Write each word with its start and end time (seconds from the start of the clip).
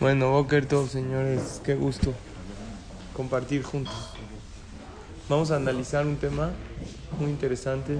Bueno, 0.00 0.30
Boker 0.30 0.64
todos 0.64 0.92
señores, 0.92 1.60
qué 1.62 1.74
gusto 1.74 2.14
compartir 3.14 3.62
juntos. 3.62 4.14
Vamos 5.28 5.50
a 5.50 5.56
analizar 5.56 6.06
un 6.06 6.16
tema 6.16 6.52
muy 7.18 7.28
interesante 7.28 7.98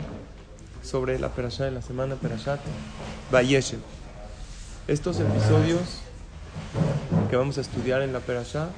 sobre 0.82 1.18
la 1.18 1.28
perashá 1.28 1.66
de 1.66 1.72
la 1.72 1.82
semana, 1.82 2.14
Perashat 2.14 2.58
Vayeshev. 3.30 3.80
Estos 4.88 5.20
episodios 5.20 6.00
que 7.28 7.36
vamos 7.36 7.58
a 7.58 7.60
estudiar 7.60 8.00
en 8.00 8.14
la 8.14 8.20
perashá 8.20 8.70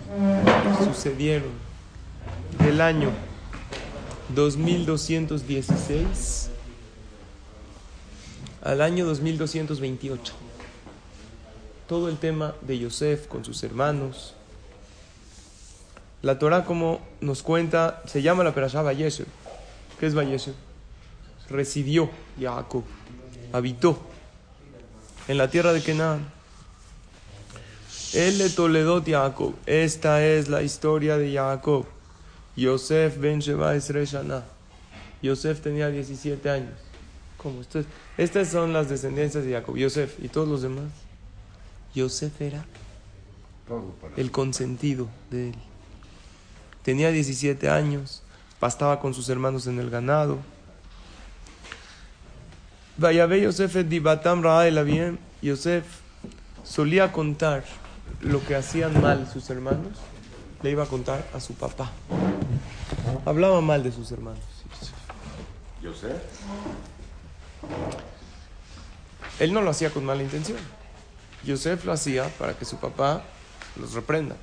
sucedieron 0.85 1.53
del 2.59 2.81
año 2.81 3.11
2216 4.35 6.51
al 8.65 8.81
año 8.81 9.07
2228 9.07 10.35
todo 11.93 12.09
el 12.09 12.17
tema 12.17 12.55
de 12.63 12.79
Yosef 12.79 13.27
con 13.27 13.45
sus 13.45 13.63
hermanos. 13.65 14.33
La 16.23 16.39
Torah, 16.39 16.65
como 16.65 17.03
nos 17.21 17.43
cuenta, 17.43 18.03
se 18.07 18.23
llama 18.23 18.43
la 18.43 18.55
Perashá 18.55 18.81
Vayeshev. 18.81 19.27
¿Qué 20.01 20.07
es 20.07 20.15
Vayeshev? 20.15 20.55
Residió 21.51 22.09
Jacob, 22.41 22.83
habitó 23.53 23.99
en 25.29 25.37
la 25.37 25.51
tierra 25.51 25.75
de 25.75 25.83
Canaán. 25.83 26.33
Él 28.15 28.39
le 28.39 28.49
toledó 28.49 29.05
Jacob. 29.05 29.55
Esta 29.67 30.25
es 30.25 30.49
la 30.49 30.63
historia 30.63 31.19
de 31.19 31.35
Jacob. 31.35 31.85
Yosef 32.57 33.19
ben 33.19 33.41
Sheba 33.41 33.77
Shana. 33.77 34.45
Yosef 35.21 35.61
tenía 35.61 35.91
17 35.91 36.49
años. 36.49 36.73
¿Cómo? 37.37 37.61
Estas 38.17 38.49
son 38.49 38.73
las 38.73 38.89
descendencias 38.89 39.45
de 39.45 39.53
Jacob. 39.53 39.77
Yosef 39.77 40.25
y 40.25 40.29
todos 40.29 40.49
los 40.49 40.63
demás. 40.63 41.12
Yosef 41.95 42.41
era 42.41 42.65
el 44.17 44.31
consentido 44.31 45.09
de 45.31 45.51
él. 45.51 45.55
Tenía 46.83 47.11
17 47.11 47.69
años, 47.69 48.23
pastaba 48.59 49.01
con 49.01 49.15
sus 49.15 49.29
hermanos 49.29 49.67
en 49.67 49.79
el 49.79 49.91
ganado. 49.91 50.39
Vayabe 52.97 53.41
Yosef 53.41 53.77
dibatam 53.89 54.43
bien. 54.85 55.19
Yosef 55.43 55.85
solía 56.65 57.13
contar 57.13 57.65
lo 58.21 58.45
que 58.45 58.55
hacían 58.55 59.01
mal 59.01 59.29
sus 59.31 59.49
hermanos, 59.51 59.99
le 60.63 60.71
iba 60.71 60.85
a 60.85 60.87
contar 60.87 61.27
a 61.35 61.41
su 61.41 61.55
papá. 61.55 61.91
Hablaba 63.25 63.61
mal 63.61 63.83
de 63.83 63.93
sus 63.93 64.13
hermanos. 64.13 64.41
¿Yosef? 65.83 66.17
Él 69.41 69.53
no 69.53 69.61
lo 69.61 69.71
hacía 69.71 69.91
con 69.91 70.05
mala 70.05 70.23
intención. 70.23 70.59
Yosef 71.45 71.85
lo 71.85 71.93
hacía 71.93 72.29
para 72.39 72.55
que 72.55 72.65
su 72.65 72.77
papá 72.77 73.23
los 73.81 73.93
reprenda. 73.95 74.37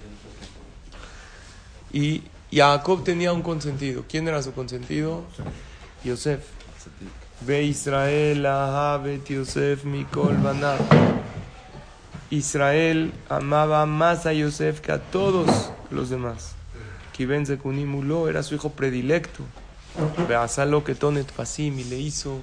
Y 1.92 2.24
Jacob 2.52 3.04
tenía 3.04 3.34
un 3.34 3.42
consentido. 3.42 4.04
¿Quién 4.08 4.28
era 4.28 4.42
su 4.42 4.54
consentido? 4.54 5.24
Yosef. 6.04 6.42
Ve 7.42 7.64
Israel, 7.64 8.46
Ahabet 8.46 9.26
Yosef, 9.28 9.86
Mikol, 9.86 10.38
Banab. 10.38 10.80
Israel 12.32 13.12
amaba 13.30 13.86
más 13.86 14.26
a 14.26 14.34
Yosef 14.34 14.82
que 14.82 14.92
a 14.92 15.00
todos 15.00 15.72
los 15.90 16.10
demás. 16.10 16.56
Kiben 17.14 17.46
Zekunimulo 17.46 18.30
era 18.30 18.44
su 18.44 18.56
hijo 18.56 18.72
predilecto. 18.72 19.44
Beazalo 20.28 20.84
que 20.84 20.96
Tonet 20.96 21.32
Fasim 21.32 21.80
y 21.80 21.84
le 21.86 21.98
hizo 21.98 22.40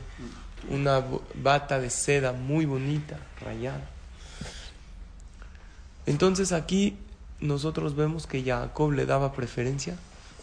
una 0.70 1.04
bata 1.34 1.78
de 1.78 1.90
seda 1.90 2.32
muy 2.32 2.66
bonita, 2.66 3.18
rayada. 3.40 3.95
Entonces 6.06 6.52
aquí 6.52 6.96
nosotros 7.40 7.96
vemos 7.96 8.26
que 8.26 8.42
Jacob 8.42 8.92
le 8.92 9.06
daba 9.06 9.32
preferencia 9.32 9.96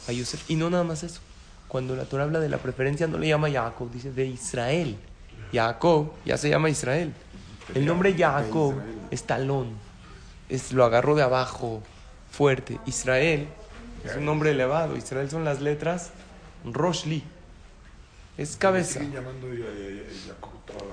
a 0.07 0.11
Yosef. 0.11 0.49
Y 0.49 0.55
no 0.55 0.69
nada 0.69 0.83
más 0.83 1.03
eso. 1.03 1.21
Cuando 1.67 1.95
la 1.95 2.05
Torah 2.05 2.25
habla 2.25 2.39
de 2.39 2.49
la 2.49 2.57
preferencia 2.57 3.07
no 3.07 3.17
le 3.17 3.27
llama 3.27 3.49
Jacob, 3.49 3.89
dice 3.91 4.11
de 4.11 4.27
Israel. 4.27 4.97
Jacob 5.51 6.11
ya 6.25 6.37
se 6.37 6.49
llama 6.49 6.69
Israel. 6.69 7.13
El 7.73 7.85
nombre 7.85 8.13
Jacob 8.17 8.75
es 9.09 9.23
talón. 9.23 9.69
Es, 10.49 10.73
lo 10.73 10.83
agarró 10.83 11.15
de 11.15 11.23
abajo, 11.23 11.81
fuerte. 12.29 12.79
Israel 12.85 13.47
es 14.03 14.15
un 14.15 14.25
nombre 14.25 14.51
elevado. 14.51 14.97
Israel 14.97 15.29
son 15.29 15.45
las 15.45 15.61
letras 15.61 16.11
Roshli. 16.65 17.23
Es 18.37 18.57
cabeza. 18.57 18.99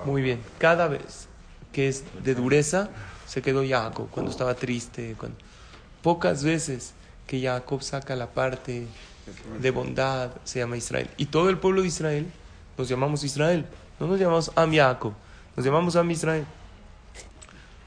Muy 0.04 0.22
bien. 0.22 0.41
Cada 0.59 0.88
vez 0.88 1.28
que 1.72 1.88
es 1.88 2.04
de 2.22 2.34
dureza, 2.34 2.91
se 3.26 3.42
quedó 3.42 3.66
Jacob 3.66 4.08
cuando 4.10 4.31
estaba 4.31 4.54
triste. 4.54 5.14
Cuando... 5.19 5.36
Pocas 6.03 6.42
veces 6.42 6.94
que 7.26 7.41
Jacob 7.41 7.82
saca 7.82 8.16
la 8.16 8.28
parte 8.28 8.86
de 9.60 9.70
bondad 9.70 10.30
se 10.44 10.59
llama 10.59 10.76
Israel. 10.76 11.09
Y 11.16 11.26
todo 11.26 11.50
el 11.50 11.59
pueblo 11.59 11.82
de 11.82 11.88
Israel 11.88 12.26
nos 12.76 12.88
llamamos 12.88 13.22
Israel. 13.25 13.66
No 13.98 14.06
nos 14.06 14.19
llamamos 14.19 14.50
Am 14.56 14.75
Jacob, 14.75 15.12
nos 15.56 15.64
llamamos 15.64 15.94
Am 15.97 16.10
Israel. 16.10 16.47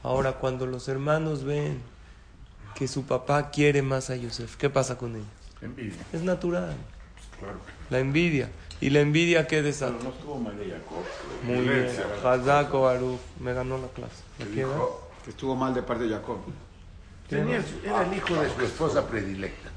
Ahora, 0.02 0.32
cuando 0.32 0.66
los 0.66 0.88
hermanos 0.88 1.44
ven 1.44 1.80
que 2.74 2.86
su 2.86 3.04
papá 3.04 3.50
quiere 3.50 3.82
más 3.82 4.10
a 4.10 4.16
Yosef, 4.16 4.56
¿qué 4.56 4.70
pasa 4.70 4.96
con 4.96 5.16
ellos? 5.16 5.26
Envidia. 5.60 5.98
Es 6.12 6.22
natural. 6.22 6.76
La 7.90 7.98
envidia. 7.98 8.50
¿Y 8.80 8.90
la 8.90 9.00
envidia 9.00 9.46
qué 9.46 9.62
desata? 9.62 9.96
no 10.02 10.10
estuvo 10.10 10.38
mal 10.38 10.58
de 10.58 10.70
Jacob. 10.70 11.04
Muy 11.44 11.68
bien. 11.68 11.88
Hazako 12.24 12.82
Baruch 12.82 13.20
me 13.40 13.52
ganó 13.54 13.78
la 13.78 13.88
clase. 13.88 14.22
¿Me 14.38 14.46
queda? 14.54 14.76
que 15.24 15.30
estuvo 15.30 15.56
mal 15.56 15.72
de 15.72 15.82
parte 15.82 16.04
de 16.04 16.10
Jacob. 16.10 16.38
Tenía, 17.28 17.64
era 17.82 18.02
el 18.02 18.14
hijo 18.14 18.34
de 18.34 18.50
su 18.50 18.60
esposa 18.60 19.08
predilecta. 19.08 19.70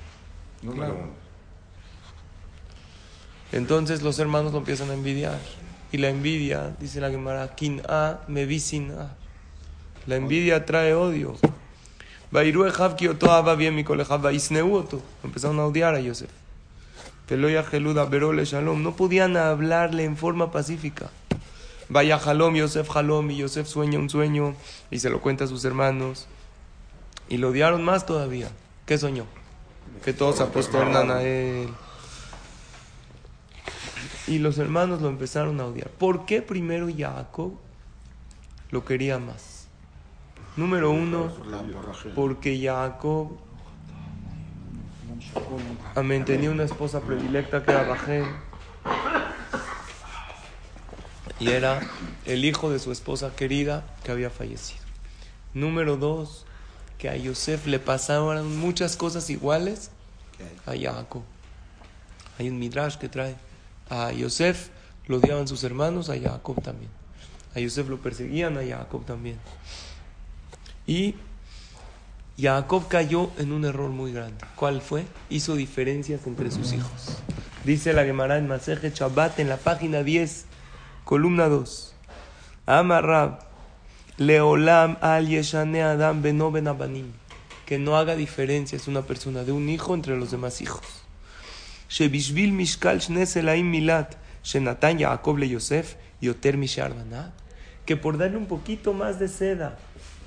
Número 0.61 0.93
uno. 0.93 1.27
Entonces 3.53 4.01
los 4.01 4.19
hermanos 4.19 4.51
lo 4.51 4.59
empiezan 4.59 4.89
a 4.89 4.93
envidiar. 4.93 5.39
Y 5.91 5.97
la 5.99 6.09
envidia, 6.09 6.75
dice 6.79 6.99
la 6.99 7.09
Gemara, 7.09 7.55
kin 7.55 7.81
a 7.87 8.19
me 8.27 8.45
a. 8.91 9.15
La 10.05 10.17
envidia 10.17 10.65
trae 10.65 10.93
odio. 10.93 11.35
bien 13.55 13.73
mi 13.73 13.85
Empezaron 15.23 15.59
a 15.59 15.65
odiar 15.65 15.95
a 15.95 16.01
Yosef. 16.01 16.29
Peloya 17.27 17.63
geluda 17.63 18.05
berole 18.05 18.45
shalom. 18.45 18.81
No 18.81 18.95
podían 18.95 19.35
hablarle 19.35 20.05
en 20.05 20.15
forma 20.15 20.51
pacífica. 20.51 21.09
Vaya 21.89 22.19
Jalom, 22.19 22.55
Yosef 22.55 22.89
Jalom, 22.89 23.31
y 23.31 23.37
Yosef 23.37 23.67
sueña 23.67 23.99
un 23.99 24.09
sueño 24.09 24.55
y 24.91 24.99
se 24.99 25.09
lo 25.09 25.21
cuenta 25.21 25.45
a 25.45 25.47
sus 25.47 25.63
hermanos. 25.65 26.27
Y 27.29 27.37
lo 27.37 27.49
odiaron 27.49 27.83
más 27.83 28.05
todavía. 28.05 28.49
¿Qué 28.85 28.97
soñó? 28.97 29.25
Que 30.03 30.13
todos 30.13 30.39
apostolan 30.41 31.11
a 31.11 31.21
él. 31.23 31.69
Y 34.27 34.39
los 34.39 34.57
hermanos 34.57 35.01
lo 35.01 35.09
empezaron 35.09 35.59
a 35.61 35.65
odiar. 35.65 35.89
¿Por 35.89 36.25
qué 36.25 36.41
primero 36.41 36.87
Jacob 36.95 37.53
lo 38.71 38.83
quería 38.83 39.19
más? 39.19 39.67
Número 40.57 40.91
uno, 40.91 41.31
porque 42.15 42.59
Jacob 42.61 43.37
amén, 45.95 46.25
tenía 46.25 46.51
una 46.51 46.63
esposa 46.63 47.01
predilecta 47.01 47.63
que 47.63 47.71
era 47.71 47.83
Rachel 47.83 48.25
y 51.39 51.49
era 51.49 51.81
el 52.25 52.45
hijo 52.45 52.69
de 52.69 52.79
su 52.79 52.91
esposa 52.91 53.35
querida 53.35 53.85
que 54.03 54.11
había 54.11 54.29
fallecido. 54.29 54.83
Número 55.53 55.97
dos, 55.97 56.45
que 56.97 57.09
a 57.09 57.15
Yosef 57.15 57.67
le 57.67 57.79
pasaban 57.79 58.57
muchas 58.57 58.95
cosas 58.97 59.29
iguales 59.29 59.91
a 60.65 60.73
Jacob. 60.75 61.23
Hay 62.39 62.49
un 62.49 62.59
midrash 62.59 62.97
que 62.97 63.09
trae 63.09 63.35
a 63.89 64.11
Yosef 64.11 64.69
lo 65.07 65.17
odiaban 65.17 65.47
sus 65.47 65.63
hermanos, 65.63 66.09
a 66.09 66.19
Jacob 66.19 66.61
también. 66.61 66.91
A 67.55 67.59
Yosef 67.59 67.87
lo 67.87 67.97
perseguían, 67.97 68.57
a 68.57 68.65
Jacob 68.65 69.05
también. 69.05 69.37
Y 70.85 71.15
Jacob 72.39 72.87
cayó 72.87 73.31
en 73.39 73.51
un 73.51 73.65
error 73.65 73.89
muy 73.89 74.13
grande. 74.13 74.45
¿Cuál 74.55 74.81
fue? 74.81 75.05
Hizo 75.27 75.55
diferencias 75.55 76.27
entre 76.27 76.51
sus 76.51 76.71
hijos. 76.71 77.17
Dice 77.63 77.93
la 77.93 78.05
Gemara 78.05 78.37
en 78.37 78.47
Maseje 78.47 78.93
Chabat 78.93 79.39
en 79.39 79.49
la 79.49 79.57
página 79.57 80.03
10 80.03 80.45
Columna 81.03 81.47
2. 81.47 81.95
Amarrab. 82.67 83.39
Leolam 84.17 84.97
al 85.01 85.27
yeshane 85.27 85.81
adam 85.81 86.21
beno 86.21 86.51
ben 86.51 86.67
Que 87.65 87.79
no 87.79 87.97
haga 87.97 88.15
diferencias 88.15 88.87
una 88.87 89.01
persona 89.01 89.43
de 89.43 89.51
un 89.51 89.67
hijo 89.69 89.95
entre 89.95 90.15
los 90.15 90.29
demás 90.29 90.61
hijos. 90.61 90.85
Shebishvil 91.89 92.51
mishkal 92.51 92.99
shneselaim 92.99 93.67
milat. 93.67 94.15
Shenatan 94.43 94.99
Yaakov 94.99 95.39
le 95.39 95.49
Yosef. 95.49 95.95
Yoter. 96.21 96.55
Que 97.85 97.95
por 97.95 98.17
darle 98.19 98.37
un 98.37 98.45
poquito 98.45 98.93
más 98.93 99.17
de 99.17 99.27
seda. 99.27 99.77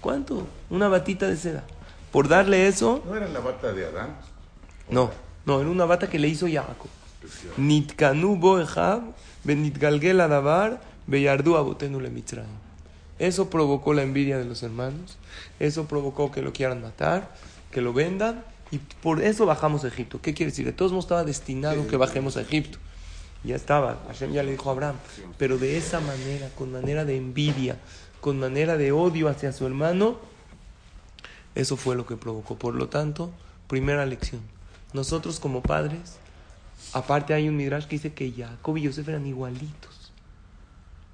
¿Cuánto? 0.01 0.49
Una 0.71 0.89
batita 0.89 1.29
de 1.29 1.37
seda. 1.37 1.65
Por 2.13 2.29
darle 2.29 2.67
eso. 2.67 3.03
¿No 3.07 3.17
era 3.17 3.29
la 3.29 3.41
bata 3.41 3.73
de 3.73 3.87
Adán? 3.87 4.17
No, 4.89 5.11
no, 5.47 5.61
era 5.61 5.71
una 5.71 5.85
bata 5.85 6.09
que 6.09 6.19
le 6.19 6.29
hizo 6.29 6.47
Jacob. 6.47 6.89
Nitkanu 7.57 8.37
boehab 8.37 9.03
Benitgalgel 9.45 10.21
Adabar, 10.21 10.81
Beyardu 11.07 11.57
Abotenu 11.57 12.01
le 12.01 12.11
Eso 13.19 13.51
provocó 13.51 13.95
la 13.95 14.03
envidia 14.03 14.39
de 14.39 14.45
los 14.45 14.63
hermanos, 14.63 15.17
eso 15.59 15.87
provocó 15.87 16.31
que 16.31 16.43
lo 16.43 16.53
quieran 16.53 16.83
matar, 16.83 17.35
que 17.71 17.81
lo 17.81 17.93
vendan, 17.93 18.45
y 18.71 18.79
por 18.79 19.23
eso 19.23 19.47
bajamos 19.47 19.85
a 19.85 19.89
Egipto. 19.89 20.21
¿Qué 20.21 20.35
quiere 20.35 20.53
decir? 20.53 20.67
De 20.67 20.73
todos 20.73 20.93
modos 20.93 21.07
estaba 21.07 21.25
destinado 21.25 21.87
que 21.87 21.97
bajemos 21.97 22.37
a 22.37 22.43
Egipto. 22.43 22.79
Ya 23.43 23.57
estaba, 23.57 23.99
Hashem 24.09 24.33
ya 24.33 24.43
le 24.43 24.53
dijo 24.53 24.69
a 24.69 24.73
Abraham, 24.75 24.97
pero 25.39 25.57
de 25.57 25.79
esa 25.79 26.01
manera, 26.01 26.51
con 26.57 26.73
manera 26.73 27.07
de 27.07 27.17
envidia, 27.17 27.79
con 28.21 28.39
manera 28.39 28.77
de 28.77 28.93
odio 28.93 29.29
hacia 29.29 29.53
su 29.53 29.67
hermano, 29.67 30.19
eso 31.55 31.77
fue 31.77 31.97
lo 31.97 32.07
que 32.07 32.17
provocó. 32.17 32.57
Por 32.57 32.75
lo 32.75 32.89
tanto, 32.89 33.31
primera 33.69 34.07
lección, 34.07 34.41
nosotros 34.93 35.41
como 35.41 35.63
padres, 35.63 36.17
aparte 36.93 37.35
hay 37.35 37.49
un 37.49 37.57
midrash 37.57 37.85
que 37.85 37.97
dice 37.97 38.13
que 38.13 38.33
Jacob 38.33 38.77
y 38.77 38.83
Yosef 38.83 39.09
eran 39.09 39.27
igualitos, 39.27 40.13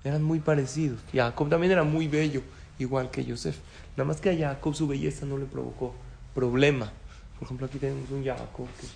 eran 0.04 0.22
muy 0.22 0.40
parecidos. 0.40 1.00
Jacob 1.12 1.48
también 1.48 1.72
era 1.72 1.84
muy 1.84 2.08
bello, 2.08 2.42
igual 2.78 3.10
que 3.10 3.24
Yosef. 3.24 3.58
Nada 3.96 4.08
más 4.08 4.20
que 4.20 4.30
a 4.30 4.36
Jacob 4.36 4.74
su 4.74 4.86
belleza 4.86 5.26
no 5.26 5.38
le 5.38 5.46
provocó 5.46 5.94
problema. 6.34 6.92
Por 7.38 7.46
ejemplo, 7.46 7.66
aquí 7.66 7.78
tenemos 7.78 8.10
un 8.10 8.24
Jacob 8.24 8.66
que 8.80 8.86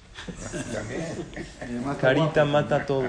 carita 2.01 2.45
mata 2.45 2.87
todo. 2.87 3.05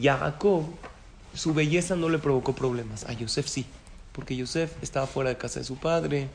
Jacob, 0.00 0.64
su 1.36 1.54
belleza 1.54 1.96
no 1.96 2.08
le 2.08 2.18
provocó 2.18 2.54
problemas. 2.54 3.04
A 3.04 3.12
Yosef 3.12 3.46
sí, 3.46 3.66
porque 4.12 4.36
Yosef 4.36 4.72
estaba 4.82 5.06
fuera 5.06 5.30
de 5.30 5.36
casa 5.36 5.60
de 5.60 5.66
su 5.66 5.76
padre 5.76 6.28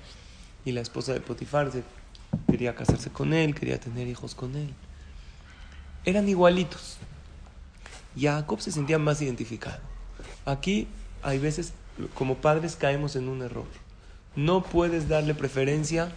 y 0.63 0.71
la 0.71 0.81
esposa 0.81 1.13
de 1.13 1.21
Potifar 1.21 1.71
quería 2.47 2.75
casarse 2.75 3.09
con 3.09 3.33
él, 3.33 3.55
quería 3.55 3.79
tener 3.79 4.07
hijos 4.07 4.35
con 4.35 4.55
él. 4.55 4.73
Eran 6.05 6.29
igualitos. 6.29 6.97
Jacob 8.17 8.61
se 8.61 8.71
sentía 8.71 8.99
más 8.99 9.21
identificado. 9.21 9.79
Aquí 10.45 10.87
hay 11.23 11.39
veces 11.39 11.73
como 12.15 12.35
padres 12.35 12.75
caemos 12.75 13.15
en 13.15 13.27
un 13.27 13.41
error. 13.41 13.65
No 14.35 14.63
puedes 14.63 15.07
darle 15.07 15.33
preferencia 15.33 16.11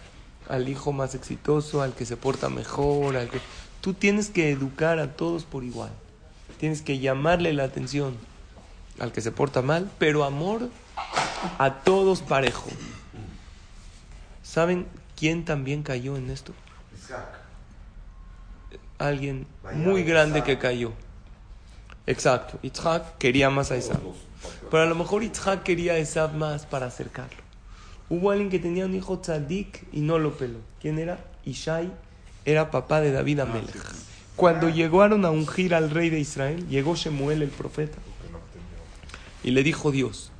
al 0.47 0.69
hijo 0.69 0.93
más 0.93 1.15
exitoso, 1.15 1.81
al 1.81 1.93
que 1.93 2.05
se 2.05 2.17
porta 2.17 2.49
mejor, 2.49 3.17
al 3.17 3.29
que 3.29 3.39
tú 3.81 3.93
tienes 3.93 4.29
que 4.29 4.51
educar 4.51 4.99
a 4.99 5.15
todos 5.15 5.43
por 5.43 5.63
igual. 5.63 5.91
Tienes 6.59 6.81
que 6.81 6.99
llamarle 6.99 7.53
la 7.53 7.63
atención 7.63 8.15
al 8.99 9.11
que 9.11 9.21
se 9.21 9.31
porta 9.31 9.61
mal, 9.61 9.89
pero 9.97 10.23
amor 10.23 10.69
a 11.57 11.73
todos 11.83 12.21
parejo. 12.21 12.69
¿Saben 14.43 14.87
quién 15.15 15.45
también 15.45 15.83
cayó 15.83 16.17
en 16.17 16.29
esto? 16.29 16.53
Alguien 18.97 19.45
muy 19.73 20.03
grande 20.03 20.43
que 20.43 20.57
cayó. 20.57 20.93
Exacto. 22.07 22.59
Isaac 22.61 23.17
quería 23.17 23.49
más 23.49 23.71
a 23.71 23.77
Isaac. 23.77 23.99
Pero 24.71 24.83
a 24.83 24.85
lo 24.85 24.95
mejor 24.95 25.23
Isaac 25.23 25.63
quería 25.63 25.93
a 25.93 25.99
Isaac 25.99 26.33
más 26.33 26.65
para 26.65 26.85
acercarlo. 26.85 27.43
Hubo 28.09 28.31
alguien 28.31 28.49
que 28.49 28.59
tenía 28.59 28.85
un 28.85 28.95
hijo 28.95 29.19
tzadik 29.19 29.87
y 29.91 30.01
no 30.01 30.19
lo 30.19 30.37
peló. 30.37 30.59
¿Quién 30.79 30.99
era? 30.99 31.19
Ishai 31.43 31.91
era 32.45 32.69
papá 32.71 33.01
de 33.01 33.11
David 33.11 33.39
Amelech. 33.39 33.75
Cuando 34.35 34.69
llegaron 34.69 35.25
a 35.25 35.31
ungir 35.31 35.73
al 35.73 35.89
rey 35.89 36.09
de 36.09 36.19
Israel, 36.19 36.67
llegó 36.67 36.95
Shemuel 36.95 37.41
el 37.41 37.49
profeta 37.49 37.97
y 39.45 39.51
le 39.51 39.61
dijo 39.61 39.91
Dios, 39.91 40.31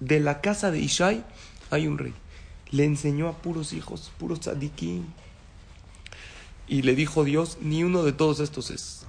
de 0.00 0.18
la 0.18 0.40
casa 0.40 0.70
de 0.70 0.78
Ishai 0.78 1.22
hay 1.70 1.86
un 1.86 1.98
rey. 1.98 2.14
Le 2.70 2.86
enseñó 2.86 3.28
a 3.28 3.36
puros 3.36 3.74
hijos, 3.74 4.10
puros 4.16 4.40
tzadikim. 4.40 5.04
Y 6.66 6.80
le 6.80 6.94
dijo 6.94 7.24
Dios, 7.24 7.58
ni 7.60 7.84
uno 7.84 8.02
de 8.02 8.14
todos 8.14 8.40
estos 8.40 8.70
es. 8.70 9.04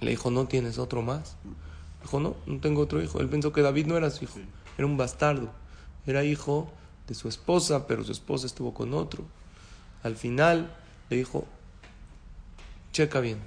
Le 0.00 0.12
dijo, 0.12 0.30
¿no 0.30 0.46
tienes 0.46 0.78
otro 0.78 1.02
más? 1.02 1.36
Dijo, 2.00 2.18
no, 2.18 2.36
no 2.46 2.58
tengo 2.58 2.80
otro 2.80 3.02
hijo. 3.02 3.20
Él 3.20 3.28
pensó 3.28 3.52
que 3.52 3.60
David 3.60 3.84
no 3.84 3.98
era 3.98 4.10
su 4.10 4.24
hijo, 4.24 4.38
era 4.78 4.86
un 4.86 4.96
bastardo. 4.96 5.50
Era 6.06 6.24
hijo 6.24 6.72
de 7.08 7.14
su 7.14 7.28
esposa, 7.28 7.86
pero 7.86 8.02
su 8.02 8.12
esposa 8.12 8.46
estuvo 8.46 8.72
con 8.72 8.94
otro. 8.94 9.26
Al 10.02 10.16
final 10.16 10.74
le 11.10 11.18
dijo, 11.18 11.46
checa 12.92 13.20
bien. 13.20 13.40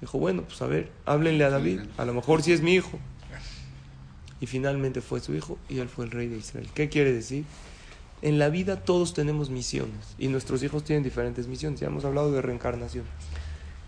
Dijo, 0.00 0.18
bueno, 0.18 0.40
pues 0.44 0.62
a 0.62 0.66
ver, 0.66 0.90
háblenle 1.04 1.44
a 1.44 1.50
David, 1.50 1.80
a 1.98 2.06
lo 2.06 2.14
mejor 2.14 2.42
sí 2.42 2.52
es 2.52 2.62
mi 2.62 2.72
hijo. 2.72 2.98
Y 4.44 4.46
finalmente 4.46 5.00
fue 5.00 5.20
su 5.20 5.34
hijo 5.34 5.56
y 5.70 5.78
él 5.78 5.88
fue 5.88 6.04
el 6.04 6.10
rey 6.10 6.28
de 6.28 6.36
Israel. 6.36 6.68
¿Qué 6.74 6.90
quiere 6.90 7.14
decir? 7.14 7.46
En 8.20 8.38
la 8.38 8.50
vida 8.50 8.76
todos 8.76 9.14
tenemos 9.14 9.48
misiones 9.48 10.14
y 10.18 10.28
nuestros 10.28 10.62
hijos 10.62 10.84
tienen 10.84 11.02
diferentes 11.02 11.46
misiones. 11.46 11.80
Ya 11.80 11.86
hemos 11.86 12.04
hablado 12.04 12.30
de 12.30 12.42
reencarnación. 12.42 13.06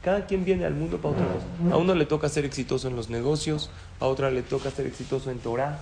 Cada 0.03 0.25
quien 0.25 0.47
viene 0.47 0.65
al 0.65 0.73
mundo 0.73 0.97
para 0.97 1.13
otra 1.13 1.27
cosa. 1.27 1.75
A 1.75 1.77
uno 1.77 1.95
le 1.95 2.07
toca 2.07 2.31
ser 2.31 2.47
exitoso 2.47 2.89
en 2.89 2.97
los 2.97 3.11
negocios, 3.11 3.69
a 4.01 4.07
otra 4.07 4.31
le 4.31 4.41
toca 4.41 4.71
ser 4.71 4.87
exitoso 4.87 5.31
en 5.31 5.41
Torah, 5.41 5.79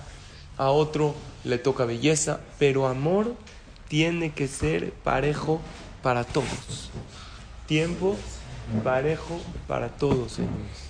a 0.57 0.71
otro 0.71 1.15
le 1.45 1.57
toca 1.57 1.85
belleza, 1.85 2.41
pero 2.59 2.85
amor 2.87 3.33
tiene 3.87 4.33
que 4.33 4.49
ser 4.49 4.91
parejo 4.91 5.61
para 6.03 6.25
todos. 6.25 6.91
Tiempo 7.65 8.17
parejo 8.83 9.39
para 9.69 9.87
todos, 9.87 10.33
señores. 10.33 10.89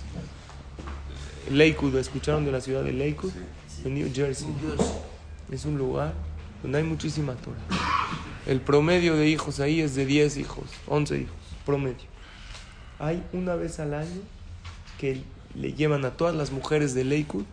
Lakewood, 1.52 1.94
¿escucharon 1.98 2.44
de 2.44 2.50
la 2.50 2.60
ciudad 2.60 2.82
de 2.82 2.92
Lakewood? 2.92 3.30
En 3.84 3.94
New 3.94 4.10
Jersey. 4.12 4.48
Es 5.50 5.64
un 5.64 5.78
lugar 5.78 6.12
donde 6.62 6.78
hay 6.78 6.84
muchísima 6.84 7.34
Torah. 7.34 7.56
El 8.46 8.60
promedio 8.60 9.16
de 9.16 9.28
hijos 9.28 9.60
ahí 9.60 9.80
es 9.80 9.94
de 9.94 10.06
10 10.06 10.36
hijos, 10.38 10.64
11 10.86 11.20
hijos, 11.20 11.34
promedio. 11.64 11.96
Hay 12.98 13.22
una 13.32 13.54
vez 13.54 13.80
al 13.80 13.94
año 13.94 14.20
que 14.98 15.22
le 15.54 15.72
llevan 15.72 16.04
a 16.04 16.10
todas 16.12 16.34
las 16.34 16.50
mujeres 16.50 16.94
de 16.94 17.04
Lakewood 17.04 17.44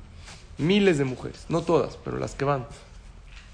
miles 0.58 0.98
de 0.98 1.06
mujeres, 1.06 1.46
no 1.50 1.62
todas, 1.62 1.98
pero 2.04 2.18
las 2.18 2.36
que 2.36 2.46
van. 2.46 2.66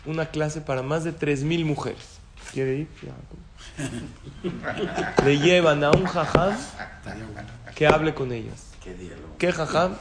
Una 0.06 0.28
clase 0.28 0.62
para 0.62 0.82
más 0.82 1.04
de 1.04 1.14
3.000 1.14 1.66
mujeres. 1.66 2.20
¿Quiere 2.54 2.78
ir? 2.80 2.88
Le 5.24 5.40
llevan 5.40 5.84
a 5.84 5.92
un 5.92 6.06
jajam 6.06 6.56
que 7.76 7.86
hable 7.86 8.14
con 8.14 8.32
ellas. 8.32 8.72
¿Qué 9.38 9.52
jajam? 9.52 9.96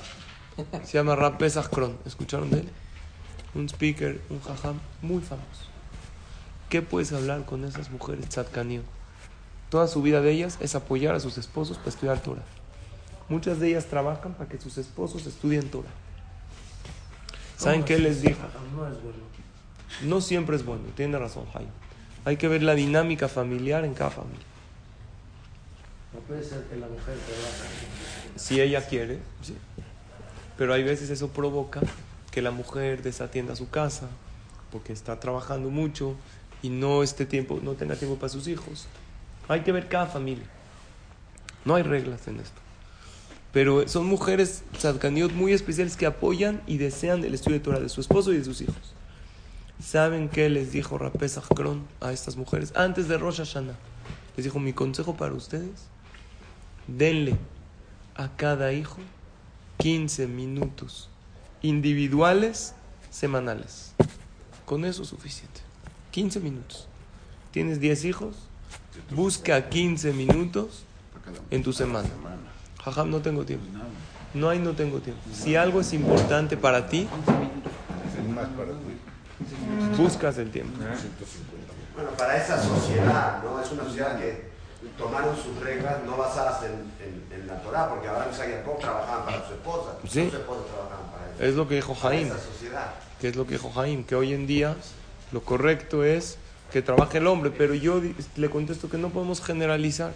Se 0.84 0.98
llama 0.98 1.14
Rab 1.16 1.38
Pesach 1.38 1.68
Kron. 1.70 1.96
¿Escucharon 2.04 2.50
de 2.50 2.60
él? 2.60 2.68
Un 3.54 3.68
speaker, 3.68 4.20
un 4.28 4.40
jajam 4.40 4.78
muy 5.02 5.22
famoso. 5.22 5.66
¿Qué 6.68 6.82
puedes 6.82 7.12
hablar 7.12 7.44
con 7.44 7.64
esas 7.64 7.90
mujeres 7.90 8.28
tzadkanío? 8.28 8.82
Toda 9.70 9.86
su 9.86 10.02
vida 10.02 10.20
de 10.20 10.32
ellas 10.32 10.58
es 10.60 10.74
apoyar 10.74 11.14
a 11.14 11.20
sus 11.20 11.38
esposos 11.38 11.78
para 11.78 11.90
estudiar 11.90 12.20
Torah. 12.20 12.44
Muchas 13.28 13.60
de 13.60 13.68
ellas 13.68 13.86
trabajan 13.86 14.34
para 14.34 14.48
que 14.48 14.58
sus 14.58 14.78
esposos 14.78 15.26
estudien 15.26 15.70
Torah. 15.70 15.90
¿Saben 17.56 17.84
qué 17.84 17.98
les 17.98 18.22
dijo? 18.22 18.40
No 18.74 18.86
es 18.86 19.02
bueno. 19.02 19.18
No 20.02 20.20
siempre 20.20 20.56
es 20.56 20.64
bueno, 20.64 20.84
tiene 20.94 21.18
razón 21.18 21.46
Jaime. 21.52 21.70
Hay 22.24 22.36
que 22.36 22.48
ver 22.48 22.62
la 22.62 22.74
dinámica 22.74 23.28
familiar 23.28 23.84
en 23.84 23.94
cada 23.94 24.10
familia. 24.10 24.46
No 26.12 26.20
puede 26.20 26.42
ser 26.42 26.64
que 26.64 26.76
la 26.76 26.86
mujer 26.86 27.16
trabaje. 27.16 28.36
Si 28.36 28.60
ella 28.60 28.86
quiere, 28.86 29.18
sí. 29.42 29.56
Pero 30.58 30.74
hay 30.74 30.82
veces 30.82 31.08
eso 31.08 31.28
provoca 31.28 31.80
que 32.30 32.42
la 32.42 32.50
mujer 32.50 33.02
desatienda 33.02 33.56
su 33.56 33.70
casa 33.70 34.08
porque 34.70 34.92
está 34.92 35.18
trabajando 35.18 35.70
mucho 35.70 36.16
y 36.60 36.68
no 36.68 37.02
esté 37.02 37.24
tiempo, 37.24 37.60
no 37.62 37.72
tenga 37.72 37.94
tiempo 37.94 38.16
para 38.16 38.28
sus 38.28 38.48
hijos. 38.48 38.86
Hay 39.46 39.60
que 39.60 39.72
ver 39.72 39.88
cada 39.88 40.06
familia. 40.06 40.44
No 41.64 41.76
hay 41.76 41.84
reglas 41.84 42.26
en 42.28 42.40
esto. 42.40 42.60
Pero 43.52 43.88
son 43.88 44.06
mujeres 44.06 44.62
tzadkaniot 44.76 45.32
muy 45.32 45.52
especiales 45.52 45.96
que 45.96 46.06
apoyan 46.06 46.60
y 46.66 46.76
desean 46.76 47.24
el 47.24 47.34
estudio 47.34 47.58
de 47.58 47.64
Torah 47.64 47.80
de 47.80 47.88
su 47.88 48.00
esposo 48.00 48.32
y 48.32 48.38
de 48.38 48.44
sus 48.44 48.60
hijos. 48.60 48.94
¿Saben 49.82 50.28
qué 50.28 50.50
les 50.50 50.72
dijo 50.72 50.98
Rapesach 50.98 51.46
Kron 51.54 51.86
a 52.00 52.12
estas 52.12 52.36
mujeres? 52.36 52.72
Antes 52.74 53.08
de 53.08 53.16
Rosh 53.16 53.38
Hashanah. 53.38 53.76
Les 54.36 54.44
dijo, 54.44 54.58
mi 54.58 54.72
consejo 54.72 55.16
para 55.16 55.34
ustedes, 55.34 55.86
denle 56.86 57.36
a 58.14 58.36
cada 58.36 58.72
hijo 58.72 58.98
15 59.78 60.26
minutos 60.26 61.08
individuales 61.62 62.74
semanales. 63.10 63.94
Con 64.64 64.84
eso 64.84 65.02
es 65.02 65.08
suficiente. 65.08 65.60
15 66.10 66.40
minutos. 66.40 66.88
¿Tienes 67.52 67.80
10 67.80 68.04
hijos? 68.04 68.36
Busca 69.10 69.68
15 69.68 70.12
minutos 70.12 70.84
en 71.50 71.62
tu 71.62 71.72
semana. 71.72 72.08
Jajam, 72.84 73.10
no 73.10 73.20
tengo 73.20 73.44
tiempo. 73.44 73.66
No 74.34 74.50
hay, 74.50 74.58
no 74.58 74.72
tengo 74.72 74.98
tiempo. 74.98 75.22
Si 75.32 75.56
algo 75.56 75.80
es 75.80 75.92
importante 75.92 76.56
para 76.56 76.88
ti, 76.88 77.08
buscas 79.96 80.38
el 80.38 80.50
tiempo. 80.50 80.78
Bueno, 81.94 82.10
para 82.16 82.36
esa 82.36 82.62
sociedad, 82.62 83.42
¿no? 83.42 83.60
Es 83.60 83.70
una 83.72 83.84
sociedad 83.84 84.18
que 84.18 84.47
tomaron 84.96 85.36
sus 85.36 85.58
reglas 85.62 86.04
no 86.04 86.16
basadas 86.16 86.62
en, 86.64 86.92
en, 87.34 87.46
la 87.46 87.60
Torah, 87.62 87.88
porque 87.88 88.08
Abraham 88.08 88.28
y 88.32 88.36
Jacob 88.36 88.78
trabajaban 88.78 89.24
para 89.24 89.46
su 89.46 89.54
esposa, 89.54 89.96
sí. 90.04 90.24
sus 90.24 90.34
esposas 90.34 90.66
trabajaban 90.66 91.10
para. 91.10 91.46
Es 91.46 91.54
lo 91.54 91.66
que 91.66 91.76
dijo 91.76 91.94
Jaim. 91.94 92.30
Que 93.20 93.28
es 93.28 93.36
lo 93.36 93.46
que 93.46 93.54
dijo 93.54 93.70
Jaim, 93.70 94.04
que 94.04 94.14
hoy 94.14 94.34
en 94.34 94.46
día 94.46 94.76
lo 95.32 95.42
correcto 95.42 96.04
es 96.04 96.38
que 96.70 96.82
trabaje 96.82 97.18
el 97.18 97.26
hombre, 97.26 97.50
pero 97.50 97.74
yo 97.74 98.00
le 98.36 98.50
contesto 98.50 98.88
que 98.88 98.98
no 98.98 99.08
podemos 99.08 99.40
generalizar. 99.40 100.12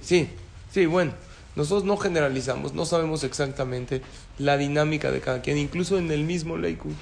Sí, 0.00 0.30
Sí, 0.72 0.86
bueno, 0.86 1.12
Nosotros 1.56 1.84
no 1.84 1.96
generalizamos, 1.96 2.74
no 2.74 2.86
sabemos 2.86 3.24
exactamente 3.24 4.02
la 4.38 4.56
dinámica 4.56 5.10
de 5.10 5.20
cada 5.20 5.42
quien, 5.42 5.58
incluso 5.58 5.98
en 5.98 6.10
el 6.12 6.22
mismo 6.22 6.56
Leikud. 6.56 6.94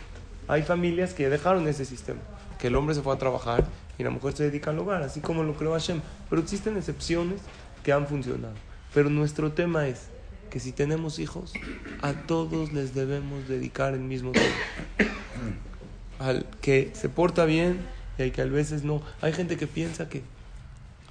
Hay 0.49 0.63
familias 0.63 1.13
que 1.13 1.29
dejaron 1.29 1.69
ese 1.69 1.85
sistema, 1.85 2.21
que 2.59 2.69
el 2.69 2.77
hombre 2.77 2.95
se 2.95 3.03
fue 3.03 3.15
a 3.15 3.19
trabajar 3.19 3.67
y 3.99 4.03
la 4.05 4.11
mujer 4.11 4.33
se 4.35 4.45
dedica 4.45 4.71
al 4.71 4.79
hogar, 4.79 5.03
así 5.03 5.21
como 5.21 5.43
lo 5.43 5.55
creó 5.55 5.73
Hashem. 5.73 6.01
Pero 6.31 6.41
existen 6.43 6.77
excepciones 6.77 7.41
que 7.83 7.93
han 7.93 8.07
funcionado. 8.07 8.55
Pero 8.95 9.11
nuestro 9.11 9.53
tema 9.53 9.89
es 9.89 10.03
que 10.51 10.61
si 10.61 10.73
tenemos 10.73 11.19
hijos, 11.19 11.53
a 12.01 12.13
todos 12.13 12.73
les 12.73 12.95
debemos 12.95 13.49
dedicar 13.49 13.95
el 13.95 14.01
mismo 14.01 14.33
tiempo. 14.33 14.57
Al 16.19 16.47
que 16.61 16.91
se 16.95 17.09
porta 17.09 17.45
bien 17.45 17.79
y 18.19 18.23
al 18.23 18.33
que 18.33 18.43
a 18.43 18.45
veces 18.47 18.83
no. 18.83 19.03
Hay 19.21 19.33
gente 19.33 19.57
que 19.57 19.67
piensa 19.69 20.09
que 20.09 20.23